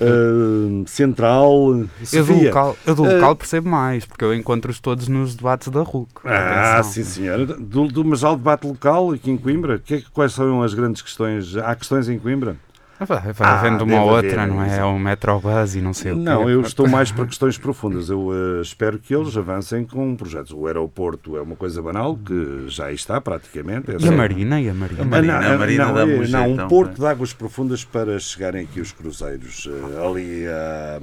[0.00, 1.86] eh, central.
[2.12, 5.68] Eu do, local, eu do eh, local percebo mais, porque eu encontro-os todos nos debates
[5.68, 6.08] da RUC.
[6.24, 6.92] Ah, Atenção.
[6.92, 7.46] sim, senhora.
[7.46, 9.74] Do, do mas há o debate local aqui em Coimbra.
[9.76, 11.56] É que- quais são as grandes questões?
[11.56, 12.56] Há questões em Coimbra?
[13.06, 14.78] Vai, vai Ah, havendo uma ou haver, outra, não é?
[14.78, 16.20] É o Metrobus e não sei o quê.
[16.22, 18.10] Não, eu estou mais para questões profundas.
[18.10, 20.52] Eu eh, espero que eles avancem com projetos.
[20.52, 23.90] O aeroporto é uma coisa banal, que já aí está praticamente.
[23.90, 24.60] É E a Marina?
[24.60, 25.02] E a Marina?
[25.02, 26.98] A Marina, Ah, não, a Marina não, é- muito não, um porto pá.
[26.98, 29.66] de águas profundas para chegarem aqui os cruzeiros.
[29.70, 31.00] eh, ali a.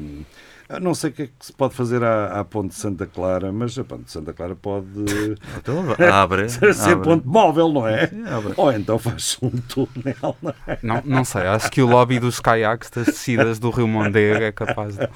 [0.69, 3.05] eu não sei o que é que se pode fazer à, à Ponte de Santa
[3.05, 4.87] Clara, mas a Ponte de Santa Clara pode
[5.57, 6.47] Então, abre.
[6.49, 7.03] ser abre.
[7.03, 8.03] ponte móvel, não é?
[8.29, 8.53] abre.
[8.57, 10.77] Ou então faz um túnel, não é?
[10.81, 14.51] Não, não sei, acho que o lobby dos caiaques das descidas do Rio Mondego é
[14.51, 15.07] capaz de.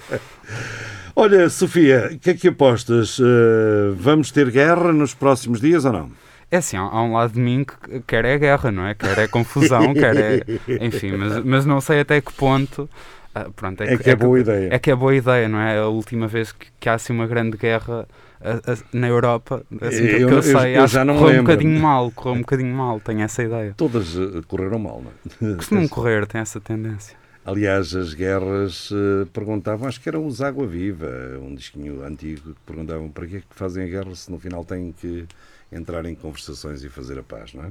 [1.16, 3.20] Olha, Sofia, o que é que apostas?
[3.20, 6.12] Eh, vamos ter guerra nos próximos dias ou não?
[6.50, 8.94] É assim, há, há um lado de mim que quer é guerra, não é?
[8.94, 10.40] Quer é confusão, quer é.
[10.86, 12.90] Enfim, mas, mas não sei até que ponto.
[13.36, 14.70] Ah, pronto, É que é boa ideia.
[14.74, 15.78] É que é boa ideia, não é?
[15.80, 18.08] A última vez que, que há assim uma grande guerra
[18.42, 21.08] ah, ah, na Europa, assim que Eu- que eu, eu- sei, eu acho já que
[21.08, 21.44] não correu um lembro.
[21.44, 23.74] bocadinho mal, correu um bocadinho mal, tenho essa ideia.
[23.78, 25.12] Todas eh, correram mal, não
[25.52, 25.56] é?
[25.58, 27.16] Costumam correr, tem essa tendência.
[27.44, 31.08] Aliás, as guerras eh, perguntavam, acho que era os Água Viva,
[31.42, 34.64] um disquinho antigo, que perguntavam para que é que fazem a guerra se no final
[34.66, 35.26] têm que
[35.72, 37.70] entrar em conversações e fazer a paz, não é?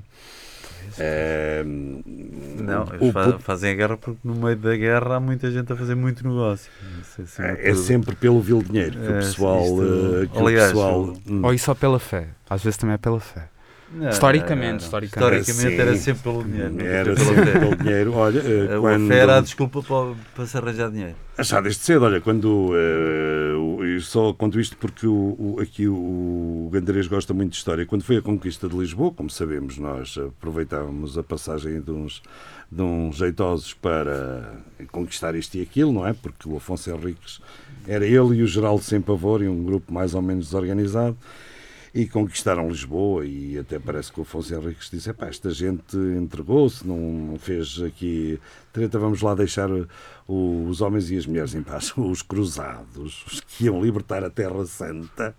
[0.98, 5.50] Eh, Não, o- eles o- fazem a guerra porque no meio da guerra há muita
[5.50, 6.70] gente a fazer muito negócio.
[7.22, 7.82] Acima de é tudo.
[7.82, 9.62] sempre pelo vil dinheiro que o É, pessoal.
[9.64, 9.82] isto-
[10.22, 12.28] eh, que aliás, o pessoal hum, Ou isso só pela fé.
[12.48, 13.48] Às vezes também é pela fé.
[13.92, 14.76] Não, Historicamente, não, não.
[14.76, 15.40] historicamente.
[15.50, 16.00] Historicamente era Sim.
[16.02, 16.70] sempre pelo dinheiro.
[16.70, 18.12] nunca era sempre pelo dinheiro.
[18.14, 19.08] Olha, eh, A quando...
[19.08, 21.14] fé era a desculpa para, para se arranjar dinheiro.
[21.40, 22.70] Já desde cedo, olha, quando.
[22.74, 27.50] eh, o- eu só conto isto porque o, o- aqui o, o Gandarês gosta muito
[27.50, 27.84] de história.
[27.84, 32.22] Quando foi a conquista de Lisboa, como sabemos, nós aproveitávamos a passagem de uns,
[32.70, 34.52] de uns jeitosos para
[34.92, 36.12] conquistar isto e aquilo, não é?
[36.12, 37.40] Porque o Afonso Henriques
[37.88, 41.16] era ele e o Geraldo Sem Pavor e um grupo mais ou menos desorganizado.
[41.92, 46.86] E conquistaram Lisboa e até parece que o Afonso Henriques disse, "Epá, esta gente entregou-se,
[46.86, 48.38] não fez aqui
[48.72, 49.68] treta, vamos lá deixar
[50.28, 51.92] os homens e as mulheres em paz.
[51.98, 55.34] Os cruzados, os que iam libertar a Terra Santa,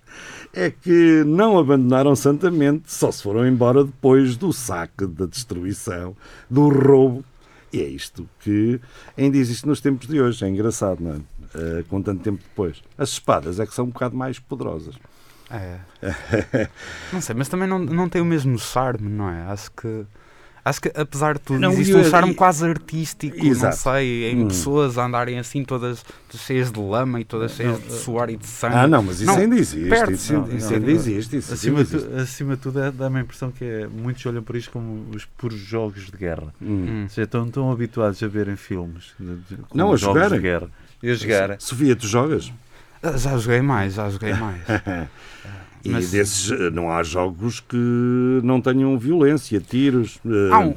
[0.53, 6.15] é que não abandonaram santamente, só se foram embora depois do saque, da destruição,
[6.49, 7.23] do roubo.
[7.71, 8.81] E é isto que
[9.17, 11.21] ainda existe nos tempos de hoje, é engraçado, não é?
[11.53, 12.81] Eh, com tanto tempo depois.
[12.97, 14.95] As espadas é que são um bocado mais poderosas.
[15.53, 15.79] É.
[17.13, 19.41] Não sei, mas também não, não tem o mesmo charme, não é?
[19.51, 20.05] Acho que.
[20.63, 23.65] Acho que apesar de tudo, Não, existe e- um charme e- quase artístico, Exato.
[23.75, 24.47] não sei, em Hum.
[24.47, 28.45] pessoas a andarem assim todas cheias de lama e todas cheias de suor e de
[28.45, 28.75] sangue.
[28.75, 29.87] Ah, não, mas isso Não, ainda existe.
[30.11, 30.89] Isso, não, isso não, ainda não.
[30.93, 31.35] existe.
[31.37, 32.13] Isso Acima, de tu- existe.
[32.15, 35.25] acima de tudo, é- dá-me a impressão que é, muitos olham para isto como os
[35.25, 36.53] puros jogos de guerra.
[36.61, 36.85] Hum.
[36.87, 37.03] Hum.
[37.03, 40.37] Ou seja, estão tão habituados a verem filmes de, de, Não, a jogos jogarem.
[40.37, 40.69] de guerra.
[41.01, 41.55] E a jogar.
[41.59, 42.53] Sofia, tu jogas?
[43.17, 44.61] Já joguei mais, já joguei mais.
[45.83, 47.75] E Mas- desses eh, não há jogos que
[48.43, 50.19] não tenham violência, tiros.
[50.25, 50.75] eh, Há um,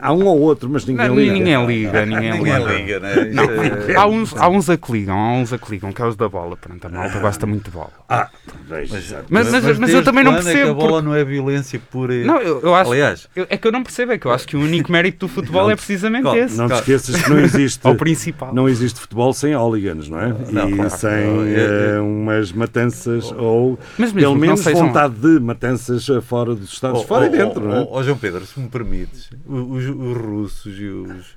[0.00, 1.32] há um ou outro, mas ninguém não, liga.
[1.32, 3.00] ninguém liga, ninguém liga.
[3.00, 3.30] né?
[3.32, 6.00] Não, é- há, uns, há uns a que ligam, há uns a que ligam, que
[6.02, 6.56] é os da bola.
[6.56, 7.90] Pronto, a malta gosta muito de bola.
[8.08, 8.28] Ah,
[8.68, 9.50] veja, Mas.
[9.50, 11.80] Mas- mas- mas eu também não É que percebo, a bola porque- não é violência
[11.90, 12.14] pura.
[12.24, 12.90] Não, eu, eu acho.
[12.92, 15.26] Aliás, eu- é que eu não percebo, é que eu acho que o único mérito
[15.26, 16.56] do futebol Não é te- precisamente esse.
[16.56, 18.54] não te esqueças que não existe, Ao principal.
[18.54, 20.34] não existe futebol sem hooligans, não é?
[20.50, 20.90] Não, e claro.
[20.90, 26.72] sem é- eh, umas matanças ou Mas mesmo pelo menos vontade de matanças fora dos
[26.72, 27.80] Estados, Oh, fora oh, e dentro, oh, não é?
[27.80, 31.36] oh, oh, João Pedro, se me permites, os, os- os russos e os,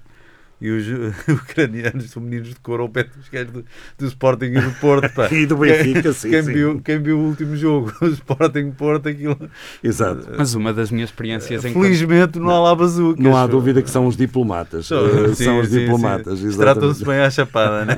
[0.61, 3.65] e os ucranianos são meninos de cor ao pé dos gajos do,
[3.97, 5.09] do Sporting e do Porto.
[5.13, 5.29] Pá.
[5.33, 6.51] E do Benfica, sim, quem, sim.
[6.53, 9.37] Viu, quem viu o último jogo, o Sporting Porto, aquilo.
[9.83, 10.27] Exato.
[10.37, 13.23] Mas uma das minhas experiências em Felizmente não há lá bazucas.
[13.23, 14.87] Não há dúvida que são os diplomatas.
[14.87, 16.39] São, eh, sim, são os sim, diplomatas.
[16.39, 16.47] sim.
[16.47, 16.57] exatamente.
[16.79, 17.97] Tratam-se bem à chapada, né?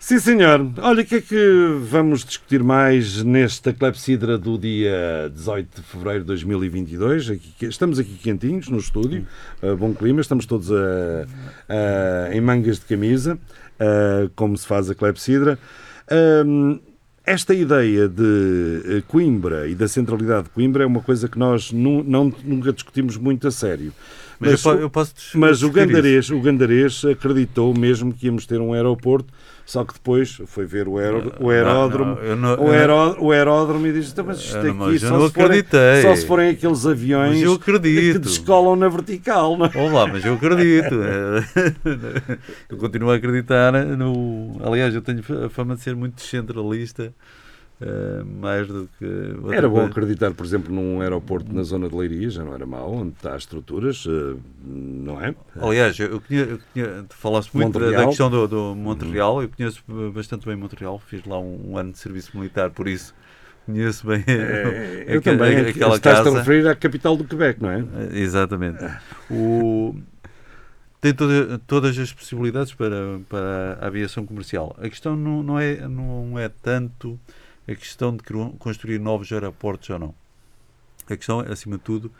[0.00, 0.70] Sim, senhor.
[0.78, 6.20] Olha, o que é que vamos discutir mais nesta clepsidra do dia 18 de fevereiro
[6.20, 7.30] de 2022?
[7.30, 9.26] Aqui, estamos aqui quentinhos no estúdio,
[9.60, 11.26] uh, bom clima, estamos todos a-
[11.68, 15.58] a- em mangas de camisa, uh, como se faz a clepsidra.
[16.46, 16.78] Um,
[17.26, 22.04] esta ideia de Coimbra e da centralidade de Coimbra é uma coisa que nós nu-
[22.04, 23.92] não- nunca discutimos muito a sério.
[24.40, 25.72] Mas, Mas eu, eu posso Mas o isso.
[25.74, 29.32] Gandarês, o Gandarês acreditou mesmo que íamos ter um aeroporto,
[29.66, 33.32] só que depois foi ver o, aero, o aeródromo, não, eu não- o, aeró- o
[33.32, 35.64] aeródromo e diz: "Então, mas isto não- aqui mas só, não se forem,
[36.02, 39.70] só se forem aqueles aviões que descolam na vertical, não é?
[39.76, 40.94] Olá, mas eu acredito.
[42.70, 44.56] eu continuo a acreditar no.
[44.64, 47.12] Aliás, eu tenho a fama de ser muito descentralista,
[47.80, 49.04] eh, mais do que.
[49.52, 49.90] Era bom coisa.
[49.90, 53.34] acreditar, por exemplo, num aeroporto na zona de Leiria, já não era mau, onde está
[53.34, 55.34] as estruturas, eh, não é?
[55.60, 56.58] Aliás, eu eu
[57.10, 59.42] falaste muito da- da questão do, do Montreal.
[59.42, 59.82] Eu conheço
[60.14, 63.14] bastante bem Montreal, fiz lá um, um ano de serviço militar, por isso
[63.66, 65.56] conheço bem É, eu aquela- também.
[65.66, 66.38] aquela Estás-te a casa.
[66.38, 67.80] referir à capital do Quebec, não é?
[68.12, 68.82] Eh, Exatamente.
[69.30, 69.94] O,
[71.00, 74.74] tem toda- todas as possibilidades para, para a aviação comercial.
[74.80, 77.20] A questão não, não, é, não é tanto
[77.68, 78.22] a questão de
[78.58, 80.14] construir novos aeroportos ou não.
[81.08, 82.10] A questão, acima de tudo,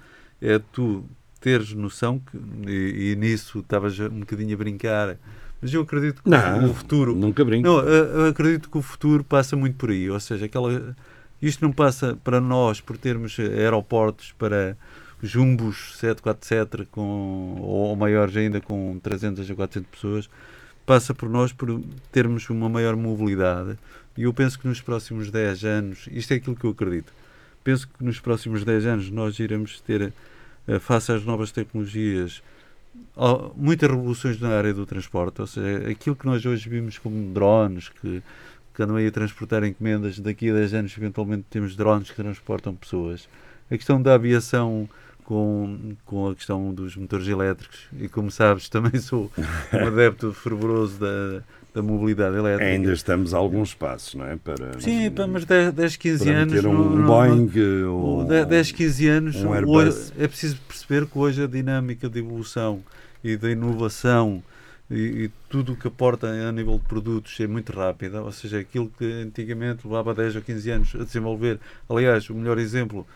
[0.40, 1.04] é tu
[1.40, 2.36] teres noção, que,
[2.70, 5.16] e, e nisso estavas um bocadinho a brincar,
[5.60, 7.14] mas eu acredito que Não, o futuro.
[7.14, 7.66] nunca brinco.
[7.66, 10.08] Não, eu acredito que o futuro passa muito por aí.
[10.08, 10.94] Ou seja, aquela,
[11.42, 14.76] isto não passa para nós por termos aeroportos para
[15.22, 20.30] jumbos 747 com, ou maiores ainda com 300 a 400 pessoas.
[20.86, 21.80] Passa por nós por
[22.12, 23.76] termos uma maior mobilidade.
[24.18, 27.12] E eu penso que nos próximos 10 anos, isto é aquilo que eu acredito,
[27.62, 30.12] penso que nos próximos 10 anos nós iremos ter,
[30.66, 32.42] eh, face às novas tecnologias,
[33.54, 37.90] muitas revoluções na área do transporte, ou seja, aquilo que nós hoje vimos como drones,
[37.90, 38.20] que,
[38.74, 42.74] que andam aí a transportar encomendas, daqui a 10 anos eventualmente temos drones que transportam
[42.74, 43.28] pessoas.
[43.70, 44.88] A questão da aviação
[45.22, 49.30] com, com a questão dos motores elétricos, e como sabes, também sou
[49.72, 51.40] um adepto fervoroso da,
[51.78, 52.64] da mobilidade elétrica.
[52.70, 54.36] Ainda estamos a alguns passos, não é?
[54.36, 56.64] Para, Sim, pá, mas 10, 10 15 para anos.
[56.64, 61.16] um não- Boeing ou o 10, 10, 15 anos, um hoje- é preciso perceber que
[61.18, 62.82] hoje a dinâmica de evolução
[63.22, 64.42] e da inovação
[64.90, 68.58] e, e tudo o que aporta a nível de produtos é muito rápida, ou seja,
[68.58, 71.60] aquilo que antigamente levava 10 ou 15 anos a desenvolver.
[71.88, 73.06] Aliás, o melhor exemplo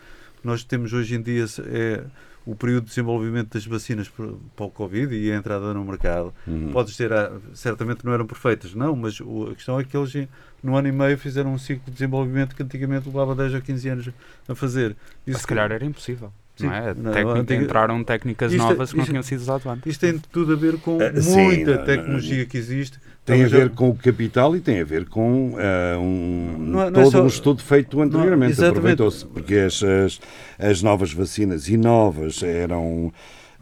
[0.41, 2.01] que nós temos hoje em dia é
[2.45, 6.33] o período de desenvolvimento das vacinas para o Covid e a entrada no mercado.
[6.45, 6.71] Uhum.
[6.71, 10.27] Podes ter, ah, certamente não eram perfeitas, não, mas a questão é que eles
[10.61, 13.89] no ano e meio fizeram um ciclo de desenvolvimento que antigamente levava 10 ou 15
[13.89, 14.09] anos
[14.47, 14.95] a fazer.
[15.25, 16.31] Mas se calhar era impossível.
[16.55, 16.93] Sim, não é?
[16.93, 19.85] não, Técnica- Entraram técnicas Isto é- novas que não isto- tinham sido usadas antes.
[19.87, 22.99] Isto tem tudo a ver com sim, muita não, tecnologia que existe.
[23.25, 26.83] Tem a já- ver com o capital e tem a ver com ah, um, Não
[26.83, 28.63] é- é todo só- um estudo feito anteriormente.
[28.63, 30.19] Aproveitou-se, porque as, as,
[30.59, 33.11] as novas vacinas e novas eram.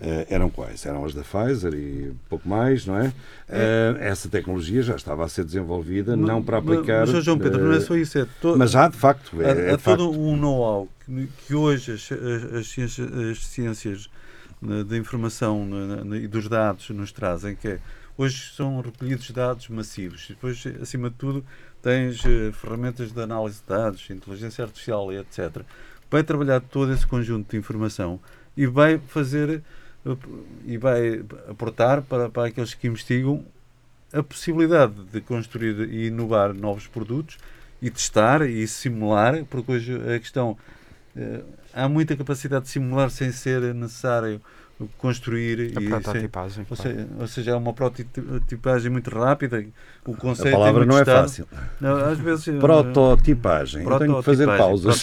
[0.02, 0.86] Ah, eram quais?
[0.86, 3.14] Eram as da Pfizer e pouco mais, não é?
[3.50, 7.08] Ah, essa tecnologia já estava a ser desenvolvida, não para Mas- aplicar.
[7.08, 8.18] Mas, João Pedro, não é só isso.
[8.18, 9.40] É to- Mas há de facto.
[9.40, 9.98] há, É, é há de facto.
[10.00, 14.10] todo um know-how que, que hoje as, as- as ciências, as ciências
[14.62, 15.68] né, da informação
[16.22, 17.80] e dos dados nos trazem, que é,
[18.18, 20.26] hoje são recolhidos dados massivos.
[20.30, 21.44] Depois, acima de tudo,
[21.82, 25.64] tens eh, ferramentas de análise de dados, inteligência artificial e etc.
[26.12, 28.20] Vai trabalhar todo esse conjunto de informação
[28.56, 29.62] e vai fazer eh,
[30.66, 33.44] e vai aportar para, para aqueles que investigam
[34.14, 37.38] a possibilidade de construir e inovar novos produtos
[37.82, 40.58] e testar e simular, porque hoje a questão
[41.16, 41.42] eh,
[41.74, 44.42] há muita capacidade de simular sem ser necessário
[44.98, 46.66] construir A e sem- prototipagem.
[46.70, 46.92] ou, claro.
[46.92, 49.64] seja, ou seja, é uma prototipagem muito rápida.
[50.06, 51.48] O A conceito palavra é não é fácil.
[51.80, 53.84] Não, às vezes, eh, Prototipagem.
[53.84, 55.02] Eu tenho que fazer prototipagem, pausas.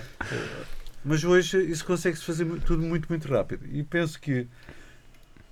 [1.04, 3.62] Mas hoje isso consegue-se fazer tudo muito, muito rápido.
[3.72, 4.46] E penso que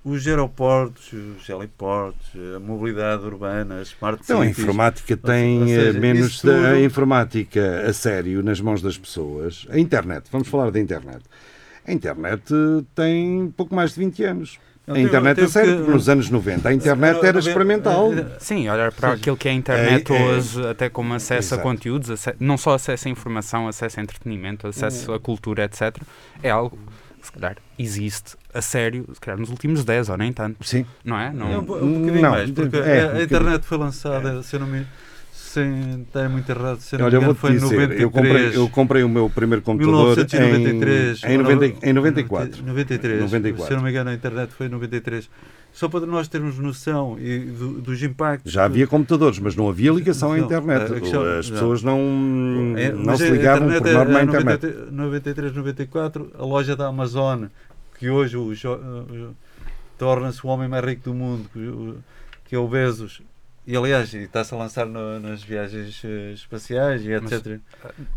[0.03, 5.67] os aeroportos, os heliportos, a mobilidade urbana, as smart Então, a cities, informática tem ou
[5.67, 9.65] seja, eh, menos tudo- a informática a sério nas mãos das pessoas.
[9.69, 11.21] A internet, vamos falar da internet.
[11.85, 14.59] A internet eh, tem pouco mais de 20 anos.
[14.89, 18.09] Não, A internet a teve sério, que- nos anos 90 a internet Era- experimental.
[18.39, 21.59] Sim, olhar para aquilo que é a internet é- é- hoje, até como acesso Exato.
[21.61, 25.95] a conteúdos, não só acesso a informação, acesso a entretenimento, acesso a cultura, etc.
[26.41, 26.75] É algo
[27.19, 30.85] que se calhar existe a sério, se calhar nos últimos 10 ou nem tanto, Sim.
[31.05, 31.27] não é?
[31.27, 33.77] É um, Não, po- um bocadinho Não, mais, porque é, a- um a, internet foi
[33.77, 34.87] lançada, se eu não me,
[35.49, 38.01] sem estar muito errado, se eu não Olha, me eu foi em dizer, 93.
[38.01, 41.23] eu comprei, eu comprei o meu primeiro computador 1993.
[41.23, 42.63] em, em, 90 em 94.
[42.63, 43.21] 93.
[43.21, 43.65] 94.
[43.67, 45.29] Se eu não me engano, a internet foi em 93.
[45.71, 48.51] Só para nós termos noção e do- dos impactos.
[48.51, 50.93] Já havia computadores, mas não havia ligação à Não, internet.
[50.93, 51.53] a questão- As não.
[51.55, 51.97] pessoas não,
[52.77, 54.61] É, não mas se ligavam por internet norma à é internet.
[54.65, 57.45] 93, 93, 94, a loja da Amazon,
[57.97, 58.35] que hoje
[59.97, 61.49] torna-se o homem mais rico do mundo,
[62.45, 63.21] que é o Bezos,
[63.71, 67.59] E aliás, e está-se a lançar no- nas viagens eh, espaciais e Mas, etc.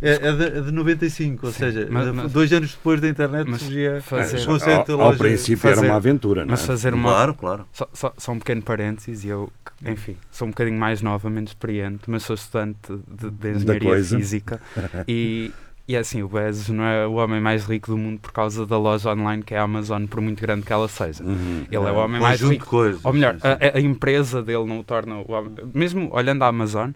[0.01, 3.09] é, é de, é de 95, ou Sim, seja, mas- mas- dois anos depois da
[3.09, 6.51] internet mas surgia fazer- o conceito ao, ao princípio era fazer- uma aventura, não é?
[6.53, 7.11] Mas fazer uma.
[7.11, 7.67] Claro, claro.
[7.71, 9.53] Só, só, só um pequeno parênteses, e eu,
[9.87, 14.59] enfim, sou um bocadinho mais nova, menos experiente, mas sou estudante de, de engenharia física
[15.07, 15.53] e,
[15.87, 18.65] e é assim, o Bezos não é o homem mais rico do mundo por causa
[18.65, 21.25] da loja online que é a Amazon, por muito grande que ela seja.
[21.25, 21.67] Uhum.
[21.71, 22.67] Ele é o homem mais rico.
[22.67, 23.05] coisas.
[23.05, 25.53] Ou melhor, a, a empresa dele não o torna o homem.
[25.75, 26.91] Mesmo olhando a Amazon,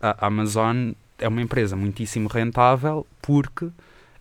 [0.00, 3.68] a Amazon é uma empresa muitíssimo rentável porque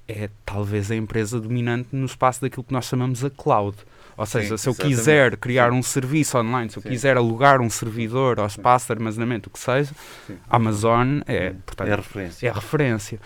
[0.08, 3.78] é talvez a empresa dominante no espaço daquilo que nós chamamos a cloud.
[4.18, 4.98] Ou seja, Sim, se eu exatamente.
[4.98, 6.90] quiser criar um serviço online, se eu Sim.
[6.90, 9.92] quiser alugar um servidor ou espaço de armazenamento, o que seja,
[10.26, 10.38] Sim.
[10.50, 12.48] a Amazon é, portanto, é a referência.
[12.48, 13.20] é a referência.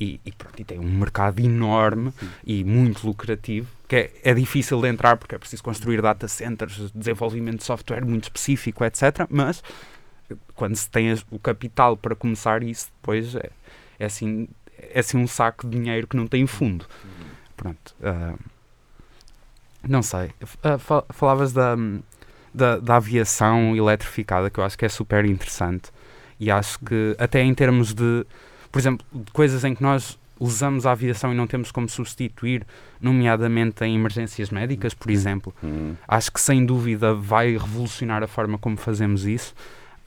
[0.00, 2.30] E, e pronto, e tem um mercado enorme Sim.
[2.46, 6.90] e muito lucrativo, que é, é difícil de entrar porque é preciso construir data centers,
[6.92, 9.26] desenvolvimento de software muito específico, etc.
[9.28, 9.62] Mas
[10.54, 13.50] quando se tem o capital para começar isso, depois é,
[13.98, 14.48] é assim,
[14.78, 16.86] é assim um saco de dinheiro que não tem fundo.
[17.54, 17.94] Pronto.
[18.02, 18.34] ah,
[19.86, 20.30] não sei.
[20.78, 21.76] Fa- falavas da,
[22.54, 25.90] da, da aviação eletrificada, que eu acho que é super interessante.
[26.38, 28.24] E acho que, até em termos de,
[28.70, 32.66] por exemplo, de coisas em que nós usamos a aviação e não temos como substituir,
[33.00, 35.94] nomeadamente em emergências médicas, por exemplo, Uhum.
[36.08, 39.54] acho que sem dúvida vai revolucionar a forma como fazemos isso.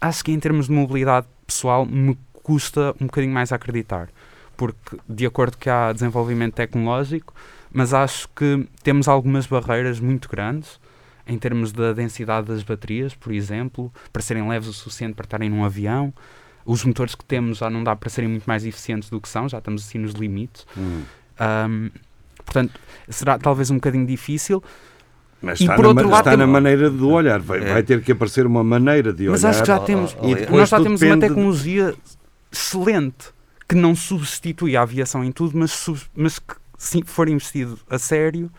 [0.01, 4.09] Acho que em termos de mobilidade pessoal me custa um bocadinho mais acreditar,
[4.57, 7.34] porque de acordo que há desenvolvimento tecnológico,
[7.72, 10.80] mas acho que temos algumas barreiras muito grandes
[11.26, 15.49] em termos da densidade das baterias, por exemplo, para serem leves o suficiente para estarem
[15.49, 16.14] num avião.
[16.66, 19.49] Os motores que temos já não dá para serem muito mais eficientes do que são,
[19.49, 20.66] já estamos assim nos limites.
[20.78, 21.03] Uhum.
[21.39, 21.89] Ahm,
[22.38, 24.64] portanto, será talvez um bocadinho difícil,
[25.45, 27.38] Mas E está, por na, outro lado está tem- na maneira de olhar.
[27.41, 27.74] Vai, É.
[27.74, 29.49] vai ter que aparecer uma maneira de Mas olhar.
[29.51, 31.93] acho que já temos, e depois nós já temos uma depende de- tecnologia
[32.49, 33.34] excelente
[33.68, 37.97] que não substitui a aviação em tudo, mas, sub- mas que se for investido a
[37.99, 38.49] sério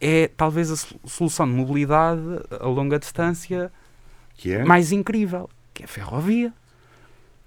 [0.00, 2.20] é talvez a so- solução de mobilidade
[2.58, 3.70] a longa distância
[4.34, 6.52] que é mais incrível, que é a ferrovia,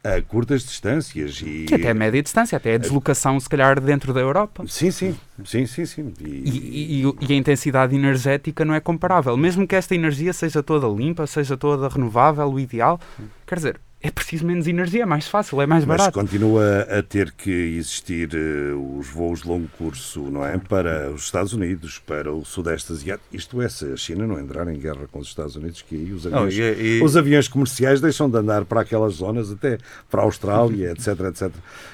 [0.03, 4.13] a curtas distâncias e que até é média distância, até a deslocação se calhar dentro
[4.13, 4.63] da Europa.
[4.67, 6.13] sim, sim, sim, sim, sim.
[6.19, 9.37] E- e- e a intensidade energética não é comparável.
[9.37, 12.99] Mesmo que esta energia seja toda limpa, seja toda renovável, o ideal,
[13.47, 16.19] quer dizer, é preciso menos energia, é mais fácil, é mais mas barato.
[16.19, 20.57] continua a ter que existir eh, os voos de longo curso, não é?
[20.57, 23.25] Para os Estados Unidos, para o Sudeste Asiático.
[23.33, 26.11] Isto é, se a China não entrar em guerra com os Estados Unidos, que aí
[26.11, 29.77] os Não, aviões, e- e- os aviões comerciais deixam de andar para aquelas zonas, até
[30.11, 31.51] para a Austrália, etc, etc.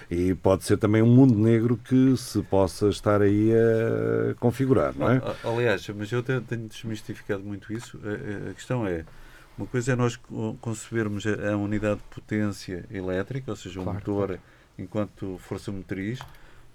[0.09, 5.11] E pode ser também um mundo negro que se possa estar aí a configurar, não
[5.11, 5.21] é?
[5.43, 7.99] Aliás, mas eu tenho, tenho desmistificado muito isso.
[8.49, 9.05] A questão é,
[9.59, 13.97] uma coisa é nós co- concebermos a, unidade de potência elétrica, ou seja, o Claro,
[13.99, 14.39] motor
[14.77, 16.19] enquanto força motriz,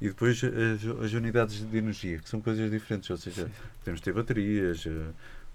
[0.01, 3.51] e depois as, as unidades de energia, que são coisas diferentes, ou seja,
[3.83, 4.91] temos de ter baterias, eh,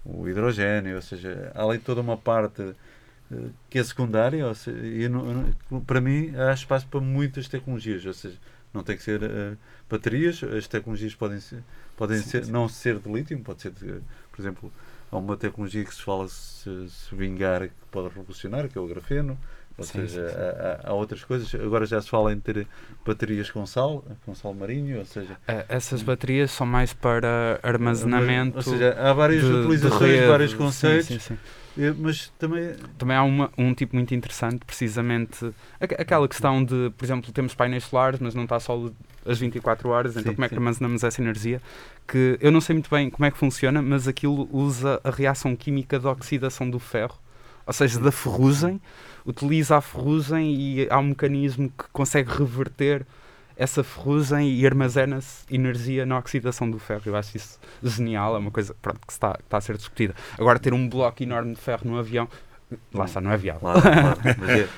[0.04, 2.74] o hidrogênio, ou seja, há ali toda uma parte
[3.30, 3.36] eh,
[3.68, 5.52] que é secundária, ou seja, e não-
[5.86, 8.36] para mim há espaço para muitas tecnologias, ou seja,
[8.74, 9.56] não tem que ser eh,
[9.88, 11.62] baterias, as tecnologias podem ser,
[11.96, 14.00] podem ser, não ser de lítio, pode ser, de,
[14.32, 14.72] por exemplo,
[15.10, 18.86] há uma tecnologia que se fala se, se vingar que pode revolucionar, que é o
[18.86, 19.38] grafeno,
[19.78, 20.40] ou Sim, seja, sim, sim.
[20.40, 22.66] Há, há- outras coisas, agora já se fala em ter
[23.06, 28.56] baterias com sal, com sal marinho, ou seja, Eh, Essas baterias são mais para armazenamento.
[28.58, 30.26] ou seja, há várias de- de utilizações, rede.
[30.26, 31.38] vários conceitos, sim, sim.
[31.78, 35.46] eh, mas também Também há uma- um tipo muito interessante, precisamente
[35.80, 38.90] aqu- aquela questão de, por exemplo, temos painéis solares, mas não está só
[39.26, 40.58] as 24 horas, então Sim, como é que sim.
[40.58, 41.60] armazenamos essa energia?
[42.06, 45.54] Que eu não sei muito bem como é que funciona, mas aquilo usa a reação
[45.54, 47.18] química de oxidação do ferro,
[47.66, 48.80] ou seja, da ferrugem,
[49.24, 53.06] utiliza a ferrugem e há um mecanismo que consegue reverter
[53.56, 57.02] essa ferrugem e armazena-se energia na oxidação do ferro.
[57.04, 60.14] Eu acho isso genial, é uma coisa pronto, que está, está a ser discutida.
[60.38, 62.26] Agora, ter um bloco enorme de ferro no avião,
[62.94, 63.60] lá está, não é viável.
[63.60, 64.68] Claro, claro, mas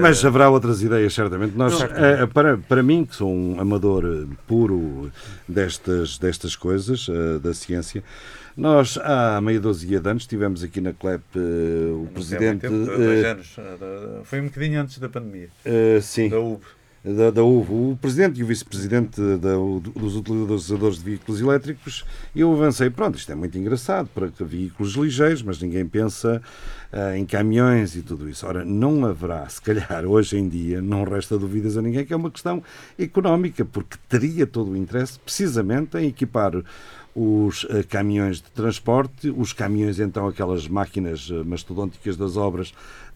[0.00, 1.56] Mas haverá outras ideias, certamente.
[1.56, 1.86] Nós, Não.
[1.86, 5.10] eh, para, para mim, que sou um amador eh, puro
[5.48, 8.02] destas, destas coisas, eh, da ciência,
[8.56, 12.60] nós, há meia dúzia de anos, tivemos aqui na CLEP eh, o não há presidente.
[12.60, 13.56] tempo, dois eh, anos,
[14.24, 16.60] foi um bocadinho antes da pandemia, eh, sim, da UB.
[17.04, 19.20] Da, da UV, o presidente e o vice-presidente
[19.94, 25.42] dos utilizadores de veículos elétricos, eu avancei, pronto, isto é muito engraçado para veículos ligeiros,
[25.42, 26.40] mas ninguém pensa
[26.92, 28.46] ah, em caminhões e tudo isso.
[28.46, 32.16] Ora, não haverá, se calhar hoje em dia, não resta dúvidas a ninguém que é
[32.16, 32.62] uma questão
[32.96, 36.52] económica, porque teria todo o interesse precisamente em equipar
[37.14, 42.72] os ah, caminhões de transporte, os caminhões então aquelas máquinas mastodônticas das obras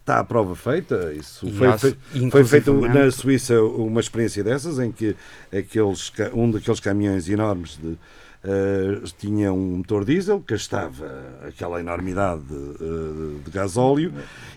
[0.07, 1.12] está a prova feita.
[1.12, 1.96] Isso foi, fe-
[2.30, 5.16] foi feito na Suíça uma experiência dessas, em que
[5.52, 7.98] aqueles, um daqueles caminhões enormes de,
[8.44, 11.11] eh, tinha um motor diesel, gastava
[11.48, 12.42] aquela enormidade
[12.80, 14.12] eh, de gasóleo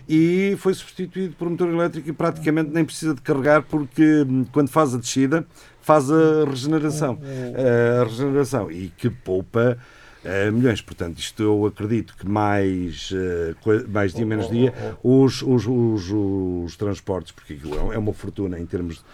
[0.08, 4.44] e foi substituído por um motor elétrico e praticamente nem precisa de carregar porque hum,
[4.52, 5.44] quando faz a descida
[5.82, 7.18] faz a regeneração.
[7.24, 9.76] Eh, a regeneração e que poupa
[10.24, 10.80] eh, milhões.
[10.80, 13.54] Portanto, isto eu acredito que mais, eh,
[13.88, 18.66] mais dia menos dia os, os, os, os transportes, porque aquilo é uma fortuna em
[18.66, 19.04] termos de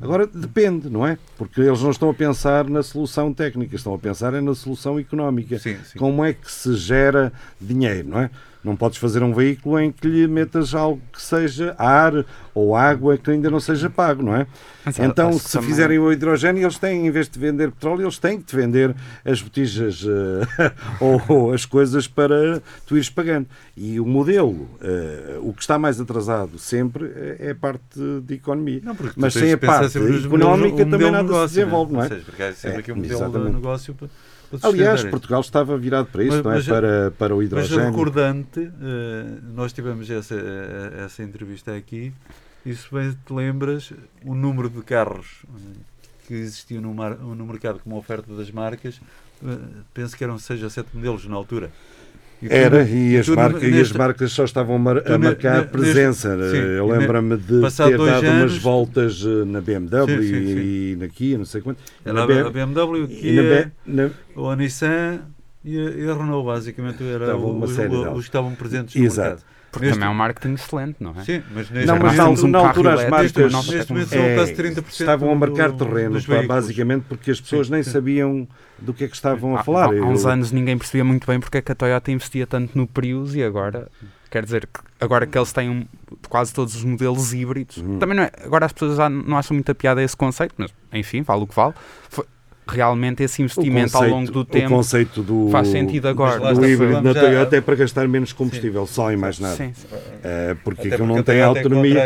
[0.00, 1.18] Agora depende, não é?
[1.38, 4.98] Porque eles não estão a pensar na solução técnica, estão a pensar é na solução
[4.98, 5.58] económica.
[5.58, 5.98] Sim, sim.
[5.98, 8.30] Como é que se gera dinheiro, não é?
[8.66, 12.12] Não podes fazer um veículo em que lhe metas algo que seja ar
[12.52, 14.46] ou água que ainda não seja pago, não é?
[14.84, 18.18] Mas, então, se também- fizerem o hidrogênio, eles têm, em vez de vender petróleo, eles
[18.18, 18.94] têm que te vender
[19.24, 23.46] as botijas eh, ou, ou as coisas para tu ires pagando.
[23.76, 28.34] E o modelo, eh, o que está mais atrasado sempre é é a parte de
[28.34, 28.80] economia.
[28.82, 32.04] Não, Mas sem a parte económica também nada de se negócio, desenvolve, não é?
[32.04, 33.48] Ou seja, porque há sempre É, aqui um modelo exatamente.
[33.50, 34.08] de negócio para
[34.62, 36.54] Aliás, Portugal estava virado para isso, Mas- não é?
[36.56, 37.84] mas- para, para o Mas hidrogênio.
[37.86, 42.12] recordante, eh, nós tivemos essa, eh, essa entrevista aqui,
[42.64, 43.92] e se bem te lembras,
[44.24, 45.58] o número de carros eh,
[46.28, 49.00] que existiam no, mar- no mercado como oferta das marcas,
[49.92, 51.70] penso que eram 6 ou 7 modelos na altura.
[52.42, 55.60] E Era, e as, tu marcas, e as marcas só estavam a, mar- a marcar
[55.62, 56.36] ne- presença.
[56.36, 60.06] neste- sim, Eu e lembro-me de passado ter dado anos- umas voltas eh, na BMW
[60.06, 60.58] Sim, sim, sim.
[60.60, 61.78] e na Kia, não sei quanto.
[62.04, 65.20] Era na a BMW, e na Kia, na- ou a Nissan
[65.64, 68.54] e a, e a Renault, basicamente, era Estavam uma os, série os- os que estavam
[68.54, 69.28] presentes no Exato.
[69.30, 69.55] mercado.
[69.76, 71.22] Porque Neste- também é um marketing excelente, não é?
[71.24, 74.54] Sim, mas neste, Não, mas um na altura as marcas neste momento são é, quase
[74.54, 78.48] 30% estavam a marcar do- terreno, pá, basicamente porque as pessoas nem sabiam
[78.78, 79.84] do que é que estavam a Há- falar.
[79.92, 82.46] Há, há uns Eu- anos ninguém percebia muito bem porque é que a Toyota investia
[82.46, 83.88] tanto no Prius e agora,
[84.30, 85.86] quer dizer, que agora que eles têm um-
[86.28, 87.98] quase todos os modelos híbridos, Uhum.
[87.98, 91.20] também não é, agora as pessoas já não acham muita piada esse conceito, mas enfim,
[91.22, 91.74] vale o que vale.
[92.08, 92.24] Foi-
[92.66, 96.50] realmente esse o investimento ao longo do o tempo conceito do, faz sentido agora.
[96.52, 99.54] está, híbrido na já- Toyota é para gastar menos combustível, só e mais nada.
[99.56, 99.86] Sim, sim.
[100.24, 102.00] Eh, porque Até aquilo porque não tem é autonomia.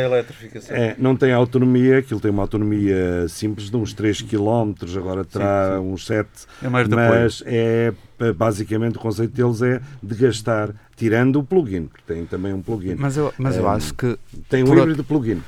[0.68, 5.76] É, não tem autonomia, aquilo tem uma autonomia simples de uns 3 km, agora terá
[5.78, 5.78] sim.
[5.86, 6.28] uns 7,
[6.62, 7.08] É mais de apoio.
[7.22, 7.92] mas é
[8.36, 12.96] basicamente o conceito deles é de gastar, tirando o plug-in, porque tem também um plug-in.
[12.98, 15.40] Mas eu, mas eu Eh, acho que Tem um híbrido plug-in.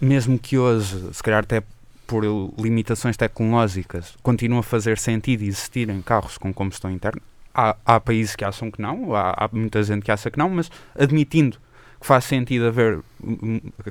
[0.00, 1.62] mesmo que hoje, se calhar até
[2.08, 2.24] por
[2.58, 7.20] limitações tecnológicas, continue a fazer sentido existirem carros com combustão interna.
[7.54, 10.48] Há, há países que acham que não, há, há muita gente que acha que não,
[10.48, 11.58] mas admitindo
[12.00, 13.00] que faz sentido haver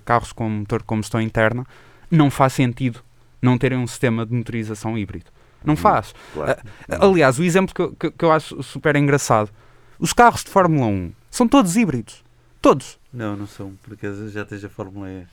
[0.03, 1.63] carros com motor de combustão interna,
[2.09, 3.01] não faz sentido
[3.39, 5.27] não terem um sistema de motorização híbrido.
[5.63, 6.15] Não faz.
[6.33, 6.59] Claro.
[6.89, 9.51] Ah, Aliás, o exemplo que eu, que, que eu acho super engraçado:
[9.99, 12.23] os carros de Fórmula 1 são todos híbridos.
[12.61, 12.97] Todos.
[13.13, 15.27] Não, não são, porque já tens a Fórmula E.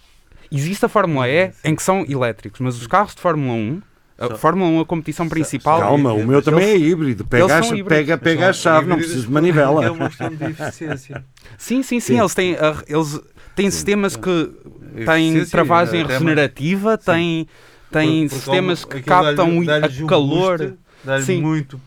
[0.51, 3.83] Existe a Fórmula E em que são elétricos, mas os carros de Fórmula 1,
[4.19, 7.25] a Fórmula 1, a competição principal, Calma, o meu Eles- também é híbrido.
[7.25, 9.85] Pega, a, pega, pega a chave, não preciso de manivela.
[9.85, 11.25] É uma questão de eficiência.
[11.59, 12.21] sim, sim, sim, Sim.
[12.21, 13.21] eles têm, eles
[13.57, 14.51] têm sistemas que
[15.07, 17.49] têm travagem regenerativa, têm,
[17.91, 20.75] têm sistemas que captam o- dá-lhes calor, boost,
[21.05, 21.43] Dá-lhe Sim.
[21.43, 21.79] muito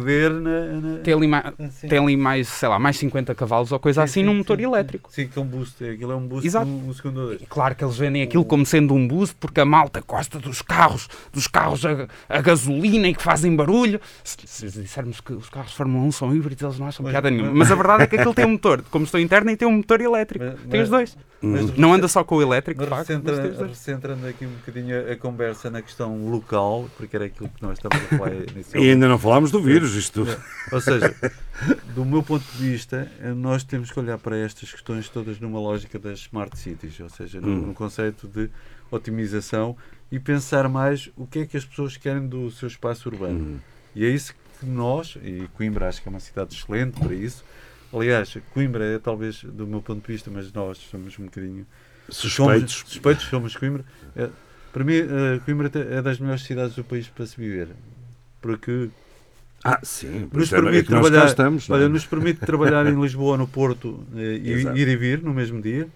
[0.00, 0.60] poder na.
[0.80, 1.88] na- tem ali, ma- assim.
[1.88, 4.56] tem ali mais, sei lá, mais 50 cavalos ou coisa Sim, assim sim, num motor
[4.56, 4.64] sim.
[4.64, 5.10] elétrico.
[5.12, 5.82] Sim, que é um boost.
[5.84, 6.66] Aquilo é um boost Exato.
[6.66, 7.40] um, um segundo ou dois.
[7.42, 10.60] E claro que eles vendem aquilo como sendo um boost porque a malta gosta dos
[10.62, 14.00] carros, dos carros a, a gasolina e que fazem barulho.
[14.24, 17.12] Se, se dissermos que os carros de Fórmula 1 são híbridos, eles não acham Mas-
[17.12, 17.50] piada nenhuma.
[17.50, 19.66] mas- Mas a verdade é que aquilo tem um motor de combustão interna e tem
[19.66, 20.44] um motor elétrico.
[20.44, 21.16] Mas- tem os dois.
[21.40, 23.70] mas- Não anda só com o elétrico, de Mas facto, mas tem os recentra- dois.
[23.70, 28.06] recentrando aqui um bocadinho a, conversa na questão local, porque era aquilo que nós estávamos
[28.12, 28.32] a falar
[28.74, 30.26] E ainda não falámos do vírus, isto.
[30.72, 31.14] Ou seja,
[31.94, 35.98] do meu ponto de vista, nós temos que olhar para estas questões todas numa lógica
[35.98, 37.66] das smart cities, ou seja, no, Hum.
[37.68, 38.50] no conceito de
[38.90, 39.76] otimização
[40.10, 43.38] e pensar mais o que é que as pessoas querem do seu espaço urbano.
[43.38, 43.58] Hum.
[43.94, 47.44] E é isso que nós, e Coimbra acho que é uma cidade excelente para isso.
[47.92, 51.66] Aliás, Coimbra é talvez, do meu ponto de vista, mas nós somos um bocadinho
[52.08, 52.72] Suspeitos.
[52.72, 53.84] Somos, suspeitos, somos Coimbra.
[54.14, 54.28] É,
[54.72, 57.68] para mim, eh, Coimbra é das melhores cidades do país para se viver.
[58.40, 58.90] Porque
[59.74, 60.28] Ah, sim.
[60.32, 61.68] nos é, é permite cá trabalhar, estamos.
[61.68, 61.78] não é?
[61.80, 64.76] olha, nos permite trabalhar em Lisboa, no Porto, eh, e Exato.
[64.78, 65.88] ir e vir no mesmo dia.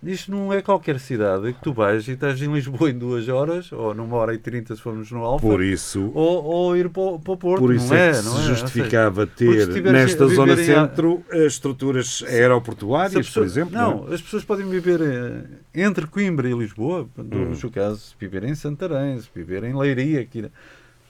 [0.00, 3.72] Isto não é qualquer cidade que tu vais e estás em Lisboa em duas horas,
[3.72, 7.02] ou numa hora e trinta se formos no Alfa, Por isso, ou, ou ir para,
[7.02, 7.60] o- para o Porto.
[7.62, 8.42] por isso não é, é, que não se é?
[8.42, 13.24] Seja, justificava porque se ter nesta viver zona em- centro as estruturas aeroportuárias, a por
[13.24, 13.74] pessoa- exemplo.
[13.74, 15.42] Não, as pessoas podem viver eh,
[15.74, 17.24] entre Coimbra e Lisboa, Hum.
[17.24, 20.44] no seu caso, se viverem em Santarém, se viverem em Leiria, que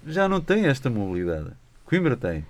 [0.07, 1.51] já não tem esta mobilidade.
[1.85, 2.45] Coimbra tem.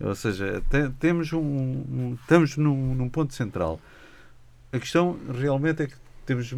[0.00, 3.80] Ou seja, te- temos um, um- estamos num, num ponto central.
[4.72, 6.56] a questão realmente é que temos uh,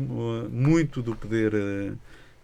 [0.50, 1.98] muito do poder uh,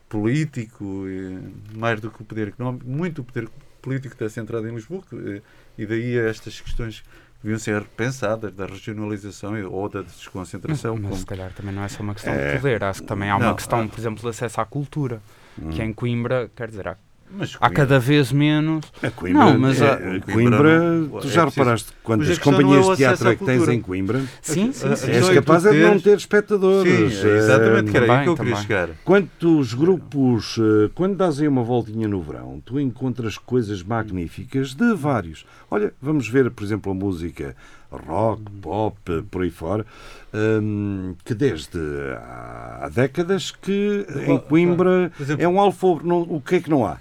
[0.09, 1.39] político, eh,
[1.79, 3.49] mais do que o poder económico, muito do poder
[3.81, 5.43] político está centrado em Lisboa, que, eh,
[5.79, 7.07] e daí estas questões que
[7.45, 10.95] deviam ser repensadas, da regionalização ou da Mas, desconcentração.
[10.97, 12.55] mas como- se calhar também não é só uma questão É.
[12.55, 14.65] de poder, acho que também há uma Não, questão, há- por exemplo, de acesso à
[14.67, 15.23] cultura,
[15.55, 15.85] que Hum.
[15.85, 16.97] em Coimbra, quer dizer, há,
[17.33, 18.85] mas há cada vez menos.
[19.03, 20.81] A Coimbra, Não, mas é, a- a Coimbra Coimbra,
[21.21, 24.21] tu é já preciso- reparaste quantas companhias é de teatro é que tens em Coimbra?
[24.43, 25.11] Sim, sim, sim.
[25.11, 27.15] És é capaz é de não ter espectadores.
[27.15, 28.63] Sim, exatamente, que era aí que eu queria também.
[28.67, 28.89] chegar.
[29.05, 34.93] Quantos grupos, eh, quando dás aí uma voltinha no verão, tu encontras coisas magníficas de
[34.95, 35.45] vários.
[35.71, 37.55] Olha, vamos ver, por exemplo, a música
[37.91, 39.85] rock, pop, eh, por aí fora,
[40.33, 41.79] hum, que desde
[42.19, 46.07] há décadas que em Coimbra é um alfobre.
[46.07, 46.99] Não- O que é que não há?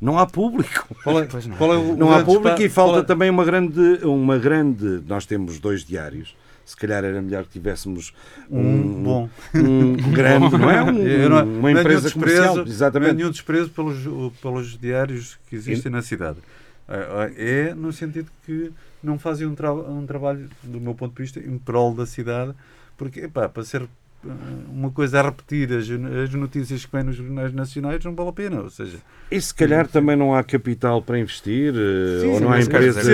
[0.00, 0.86] Não há público.
[1.02, 1.56] Qual é, não.
[1.56, 5.02] qual é o Não há público e falta é- também uma grande, uma grande.
[5.06, 6.36] Nós temos dois diários.
[6.64, 8.12] Se calhar era melhor que tivéssemos
[8.50, 9.30] um, Um bom.
[9.54, 10.82] um grande, não é?
[10.82, 12.56] Um- não- uma não é empresa desprezo- comercial.
[12.56, 13.14] Não é Exatamente.
[13.14, 16.38] nenhum desprezo pelos, pelos diários que existem na cidade.
[16.86, 18.70] É é no sentido que
[19.02, 22.52] não fazem um, tra um trabalho, do meu ponto de vista, em prol da cidade,
[22.96, 24.28] porque, epá, para ser eh,
[24.70, 25.84] uma coisa a repetir as,
[26.24, 28.60] as notícias que vêm nos jornais nacionais não vale a pena.
[28.62, 28.98] Ou seja,
[29.30, 32.60] E se calhar também não há capital para investir, eh, Sim, ou sim, não há
[32.60, 33.06] empresas.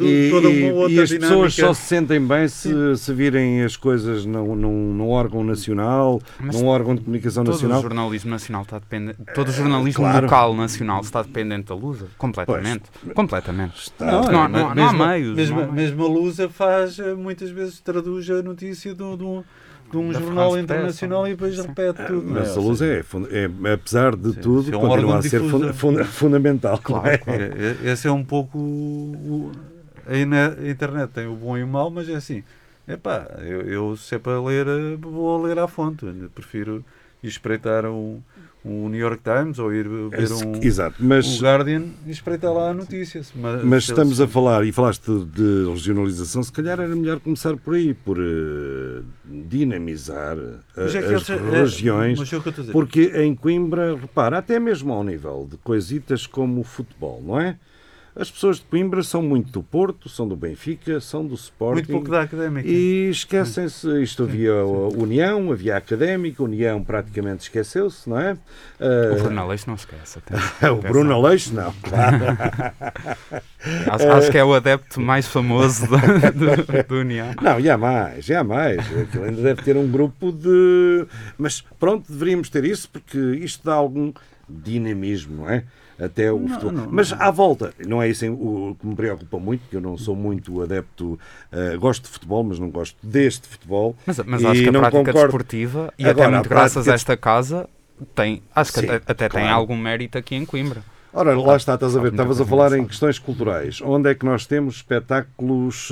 [0.00, 4.56] e, e- e as pessoas só se sentem bem se, se virem as coisas num,
[4.56, 7.78] num, num órgão nacional, Mas num órgão de comunicação Todo nacional.
[7.78, 9.18] o jornalismo nacional está dependente.
[9.34, 10.24] Todo o jornalismo claro.
[10.26, 12.06] local nacional está dependente da Lusa.
[12.18, 12.82] Completamente.
[13.14, 13.78] Completamente.
[13.82, 15.90] Está- Não, não, há- não há mesmo, meios, Mesmo, não há meios.
[15.92, 19.44] mesmo a Lusa faz, eh, muitas vezes traduz a notícia de, um-
[19.90, 21.62] de um, Da jornal France internacional Press, e depois sim.
[21.68, 22.26] repete tudo.
[22.26, 22.40] não é?
[22.40, 25.46] Mas a luz é, é, apesar de Sim, tudo, é um continua a ser fun-
[25.46, 25.74] difusão.
[25.74, 26.78] fun- fundamental.
[26.78, 27.18] Claro, é?
[27.18, 27.42] claro.
[27.42, 27.46] É,
[27.86, 28.58] é- Esse é um pouco.
[28.58, 29.52] o-
[30.06, 30.16] a
[30.70, 32.42] internet tem o bom e o mau, mas é assim.
[32.86, 36.06] Epá, eu, eu se é para ler, eh, vou ler à fonte.
[36.06, 36.82] Eu prefiro
[37.22, 38.20] ir espreitar um,
[38.68, 42.70] um New York Times ou ir ver um, Exato, mas, o Guardian e espreitar lá
[42.70, 42.74] a
[43.36, 47.56] Mas, mas se- estamos a falar, e falaste de regionalização, se calhar era melhor começar
[47.56, 52.32] por aí, por eh, dinamizar eh, é as é- regiões.
[52.32, 52.72] é o dizer.
[52.72, 57.56] Porque em Coimbra, repara, até mesmo ao nível de coisitas como o futebol, não é?
[58.18, 61.74] As pessoas de Coimbra são muito do Porto, são do Benfica, são do Sporting.
[61.74, 62.68] Muito pouco da académica.
[62.68, 68.32] E esquecem-se, isto havia a União, havia a Académica, a União praticamente esqueceu-se, não é?
[68.32, 68.36] O
[68.80, 70.18] Ah, Bruno Aleixo não esquece.
[70.18, 70.34] Até.
[70.68, 72.18] o Bruno Aleixo, não, claro.
[73.90, 77.34] Acho, acho que é o adepto mais famoso da, do, do União.
[77.42, 78.78] Não, e há mais, e há mais.
[78.96, 81.04] Aquilo ainda deve ter um grupo de.
[81.36, 84.12] Mas pronto, deveríamos ter isso porque isto dá algum
[84.48, 85.64] dinamismo, não é?
[86.00, 86.72] Até o futebol.
[86.72, 89.98] não, Mas à volta, não é isso o que me preocupa muito, porque eu não
[89.98, 91.18] sou muito adepto.
[91.50, 93.96] eh, gosto de futebol, mas não gosto deste futebol.
[94.06, 95.26] Mas, mas E acho que a não prática concordo.
[95.26, 97.68] desportiva, e Agora, até muito a graças a esta casa,
[98.14, 99.56] tem, acho que Sim, até, até tem claro.
[99.56, 100.82] algum mérito aqui em Coimbra.
[101.12, 103.80] Ora, lá está, estás a ver, estavas a falar em questões culturais.
[103.82, 105.90] Onde é que nós temos espetáculos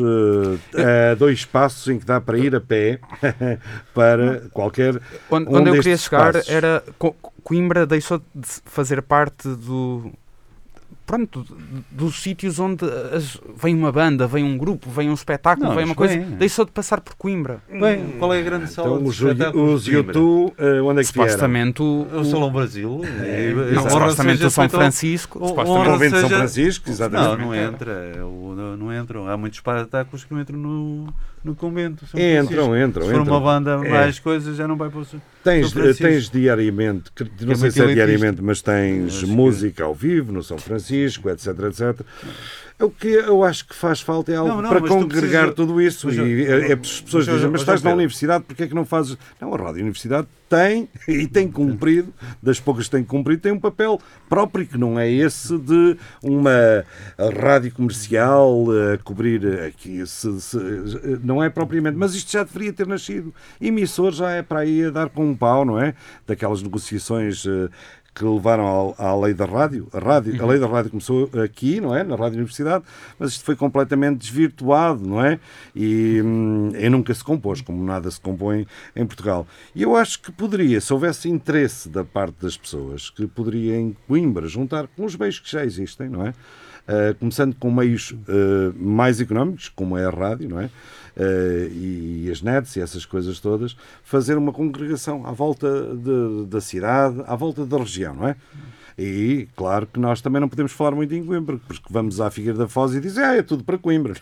[0.77, 3.01] eh, a dois passos em que dá para ir a pé
[3.95, 5.01] para qualquer.
[5.31, 6.49] Onde, um onde eu queria chegar passos.
[6.51, 6.83] era.
[7.47, 10.11] Co- Coimbra deixou de fazer parte do.
[11.07, 11.57] Pronto, do-
[11.89, 12.85] dos sítios onde
[13.15, 16.15] as- vem uma banda, vem um grupo, vem um espetáculo, Não, vem uma coisa.
[16.19, 16.31] vem.
[16.31, 17.61] Deixou de passar por Coimbra.
[17.71, 19.21] Bem, qual é a grande sala Então, de os,
[19.55, 19.87] os?
[19.87, 21.29] YouTube, eh, onde é que vieram?
[21.31, 22.09] Supostamente o.
[22.13, 23.01] O Salão Brasil.
[23.23, 25.39] É, E- não, supostamente seja o São Francisco.
[25.45, 27.29] o- supostamente- honra Convento de São seja- Francisco, exatamente.
[27.39, 27.93] Não, não entra.
[28.17, 29.29] é o- Não, não entram.
[29.29, 31.15] Há muitos espetáculos que não entram no,
[31.45, 32.05] no convento.
[32.07, 32.77] São Entram, Francisco.
[32.77, 33.35] entram, Se for entram.
[33.37, 33.89] uma banda É.
[33.91, 35.05] mais coisas, já não vai para o.
[35.05, 36.03] São Tens, Francisco.
[36.03, 37.11] tens diariamente,
[37.41, 41.31] não é sei se é diariamente, mas tens que- música ao vivo no São Francisco,
[41.31, 42.01] etc, etc.
[42.79, 46.09] O que eu acho que faz falta é algo Não, não, para congregar tudo isso.
[46.09, 48.65] Mas, e é, é, as pessoas mas, ó, dizem, mas mas, estás na universidade, porque
[48.65, 49.17] é que não fazes?
[49.41, 52.13] Não, a Rádio Universidade tem, e tem cumprido,
[52.43, 53.99] das poucas que tem cumprido, tem um papel
[54.29, 56.85] próprio, que não é esse de uma
[57.35, 60.07] rádio comercial a cobrir aqui.
[60.07, 60.59] se- se-
[61.25, 63.35] não é propriamente, mas isto já deveria ter nascido.
[63.59, 65.95] Emissor já é para aí a dar com um pau, não é?
[66.27, 67.45] Daquelas negociações.
[68.17, 69.89] Que levaram à, lei da rádio.
[69.93, 70.43] A, rádio.
[70.43, 72.03] a lei da rádio começou aqui, não é?
[72.03, 72.83] Na Rádio Universidade,
[73.19, 75.39] mas isto foi completamente desvirtuado, não é?
[75.75, 79.47] E, hum, e nunca se compôs, como nada se compõe em Portugal.
[79.75, 83.95] E eu acho que poderia, se houvesse interesse da parte das pessoas, que poderia em
[84.09, 86.31] Coimbra juntar com os meios que já existem, não é?
[86.31, 90.71] Uh, começando com meios uh, mais económicos, como é a rádio, não é?
[91.17, 96.61] Uh, e, as nets e essas coisas todas, fazer uma congregação à volta de- da
[96.61, 98.37] cidade, à volta da região, não é?
[98.99, 102.59] E claro que nós também não podemos falar muito em Coimbra, porque vamos à Figueira
[102.59, 104.15] da Foz e dizem, ah, é tudo para Coimbra.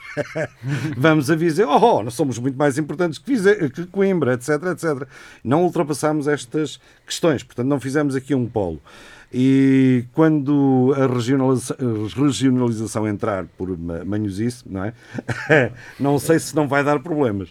[0.96, 5.08] vamos a Viseu, oh, nós somos muito mais importantes que, Viseu, que Coimbra, etc, etc.
[5.42, 8.80] Não ultrapassamos estas questões, portanto não fizemos aqui um polo.
[9.36, 14.92] E quando a regionaliza- a regionalização entrar por ma- manhosice, não é?
[15.98, 17.48] não sei se não vai dar problemas.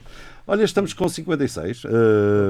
[0.47, 1.83] Olha, estamos com 56.
[1.85, 1.89] eh,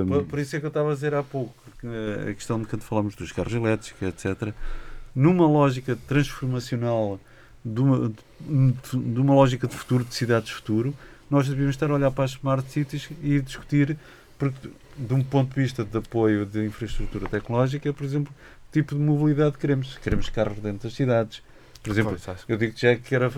[0.07, 2.59] Por, por isso é que eu estava a dizer há pouco que, eh, a questão
[2.59, 4.53] de quando falamos dos carros elétricos, etc.,
[5.15, 7.19] numa lógica transformacional
[7.65, 8.11] de uma,
[8.93, 10.93] de uma lógica de futuro, de cidades de futuro,
[11.29, 13.97] nós devíamos estar a olhar para as smart cities e discutir,
[14.37, 18.31] porque, de um ponto de vista de apoio de infraestrutura tecnológica, por exemplo,
[18.73, 19.97] tipo de mobilidade queremos.
[19.99, 21.41] Queremos carros dentro das cidades.
[21.81, 22.17] Por exemplo,
[22.47, 23.31] eu digo já que era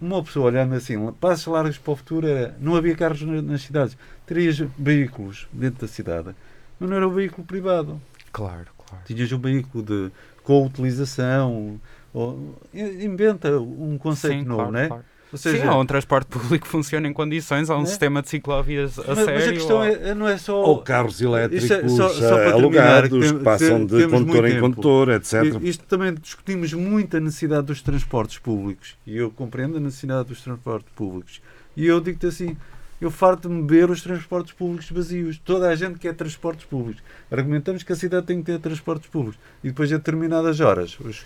[0.00, 3.62] uma pessoa olhando assim, passos largos para o futuro, era, não havia carros na- nas
[3.62, 3.96] cidades,
[4.26, 6.34] terias veículos dentro da cidade,
[6.78, 8.00] mas não era um veículo privado.
[8.32, 9.04] Claro, claro.
[9.04, 10.10] Tinhas um veículo de
[10.42, 11.80] co-utilização,
[12.12, 14.88] ou, inventa um conceito Sim, novo, claro, não é?
[14.88, 15.04] claro.
[15.32, 17.86] Ou seja, Sim, há um transporte público que funciona em condições, há um Né?
[17.86, 19.34] sistema de ciclovias a mas, sério.
[19.34, 20.62] mas a questão ou- é, não é só.
[20.62, 23.84] ou carros elétricos Isto é só- só para eh, terminar, alugados, que tem- que passam
[23.86, 25.34] de condutor em condutor, etc.
[25.62, 30.40] Isto também discutimos muito a necessidade dos transportes públicos e eu compreendo a necessidade dos
[30.40, 31.40] transportes públicos.
[31.76, 32.56] E eu digo-te assim:
[33.00, 35.38] eu farto-me ver os transportes públicos vazios.
[35.44, 37.02] Toda a gente quer transportes públicos.
[37.30, 41.22] Argumentamos que a cidade tem que ter transportes públicos e depois, a determinadas horas, os,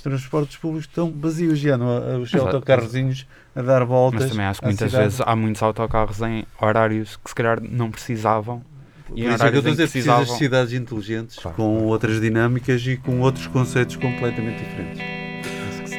[0.00, 2.56] os transportes públicos estão vazios já, não há os Exato.
[2.56, 4.22] autocarrozinhos a dar voltas.
[4.22, 5.04] Mas também acho que muitas cidade.
[5.04, 8.62] vezes há muitos autocarros em horários que se calhar não precisavam.
[9.06, 10.36] Por E isso em é que eu estou a dizer, precisas de precisavam.
[10.38, 11.56] cidades inteligentes, Claro.
[11.56, 15.02] com outras dinâmicas e com outros conceitos completamente diferentes.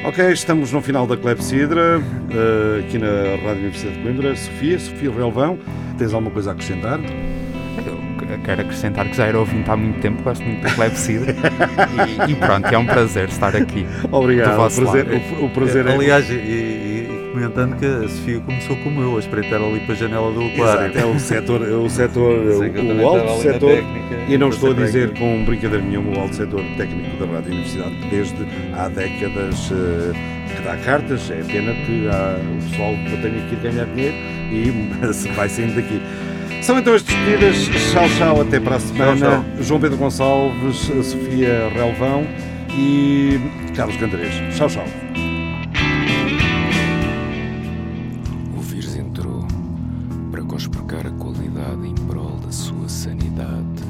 [0.04, 2.00] Ok, estamos no final da Clepsidra,
[2.30, 3.06] eh, aqui na
[3.46, 4.34] Rádio Universidade de Coimbra.
[4.34, 5.58] Sofia, Sofia Relvão,
[5.96, 6.98] tens alguma coisa a acrescentar?
[8.44, 11.34] Quero acrescentar que já era ouvinte há muito tempo, gosto muito do Clepsidra.
[12.28, 13.86] e, e pronto, é um prazer estar aqui.
[14.10, 15.06] Obrigado, Do o prazer,
[15.40, 15.92] o, o prazer é...
[15.94, 16.82] Aliás, e, e-
[17.32, 20.90] comentando que a Sofia começou como eu, a espreitar ali para a janela do aquário.
[20.92, 24.70] Exato, é o setor, é o, setor também o alto setor, técnica, e não estou
[24.70, 28.88] a dizer com brincadeira nenhuma, o alto setor técnico da Rádio Universidade, que desde há
[28.88, 30.12] décadas eh,
[30.54, 34.16] que dá cartas, é pena que há, o pessoal tenha que ir ganhar dinheiro
[34.52, 36.00] e se vai saindo daqui.
[36.62, 37.56] São então as despedidas,
[37.90, 39.16] tchau, tchau, até para a semana.
[39.16, 39.44] tchau.
[39.62, 42.24] João Pedro Gonçalves, Sofia Relvão
[42.70, 43.40] e
[43.74, 44.32] Carlos Cantarês.
[44.56, 44.84] Tchau, tchau.
[48.56, 49.44] O vírus entrou
[50.30, 53.82] para conspurcar a qualidade em prol da sua sanidade.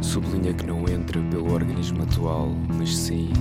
[0.00, 3.32] Sublinha que não entra pelo organismo atual, mas sim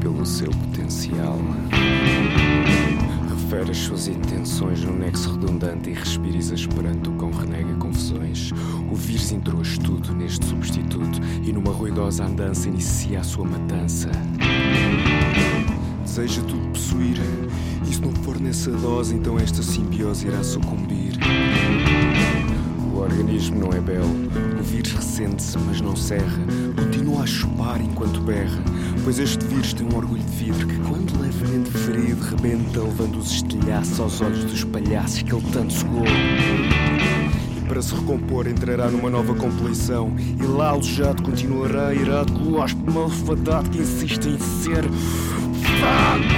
[0.00, 1.36] pelo seu potencial.
[3.50, 8.50] Refere as suas intenções num nexo redundante e respires esperando com renega confusões.
[8.92, 14.10] O vírus entrou estudo neste substituto e numa ruidosa andança inicia a sua matança.
[16.04, 17.16] Deseja tudo possuir.
[17.90, 21.14] E se não for nessa dose, então esta simbiose irá sucumbir.
[22.92, 24.28] O organismo não é belo,
[24.60, 26.44] o vírus ressente-se, mas não serra.
[27.08, 28.62] Continua a chupar enquanto berra,
[29.02, 33.30] pois este vírus tem um orgulho de vidro que, quando levemente ferido, rebenta, levando os
[33.30, 36.04] estilhaços aos olhos dos palhaços que ele tanto segou.
[37.56, 40.14] E para se recompor, entrará numa nova compleição.
[40.18, 44.84] E lá alojado continuará irado com o hóspede malfadado que insiste em ser
[45.78, 46.28] fraco.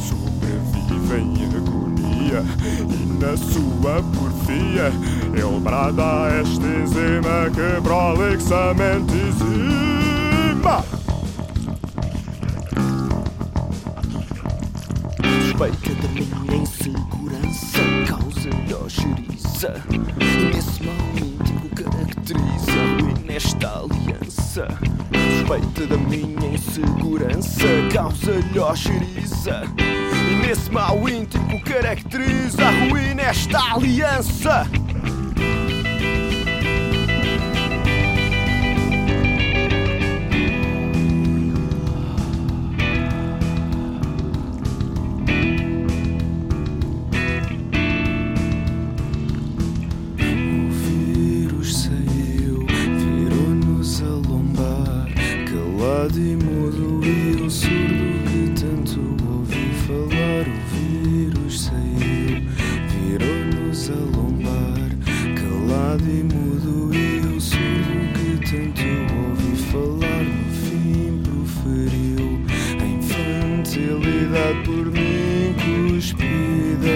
[0.00, 2.44] Sobrevive em agonia
[2.88, 4.92] e na sua porfia
[5.38, 10.82] ele brada a esta enzima que prolixamente exima.
[15.42, 24.68] Suspeita da minha insegurança causa-lhe ojeriza E nesse mau íntimo caracteriza ruim nesta aliança.
[25.36, 34.66] Suspeita da minha insegurança causa-lhe ojeriza E nesse mau íntimo caracteriza ruim nesta aliança
[74.64, 75.54] por mim
[75.90, 76.86] cuspida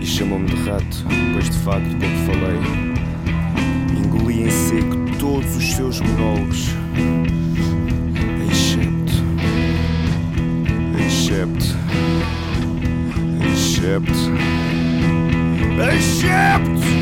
[0.00, 2.60] e chamou-me de rato, pois de facto pouco falei.
[3.96, 6.68] Engoli em seco todos os seus monólogos.
[8.50, 9.12] Excepto.
[11.06, 11.76] Excepto.
[13.52, 14.32] Excepto.
[15.94, 16.95] Excepto.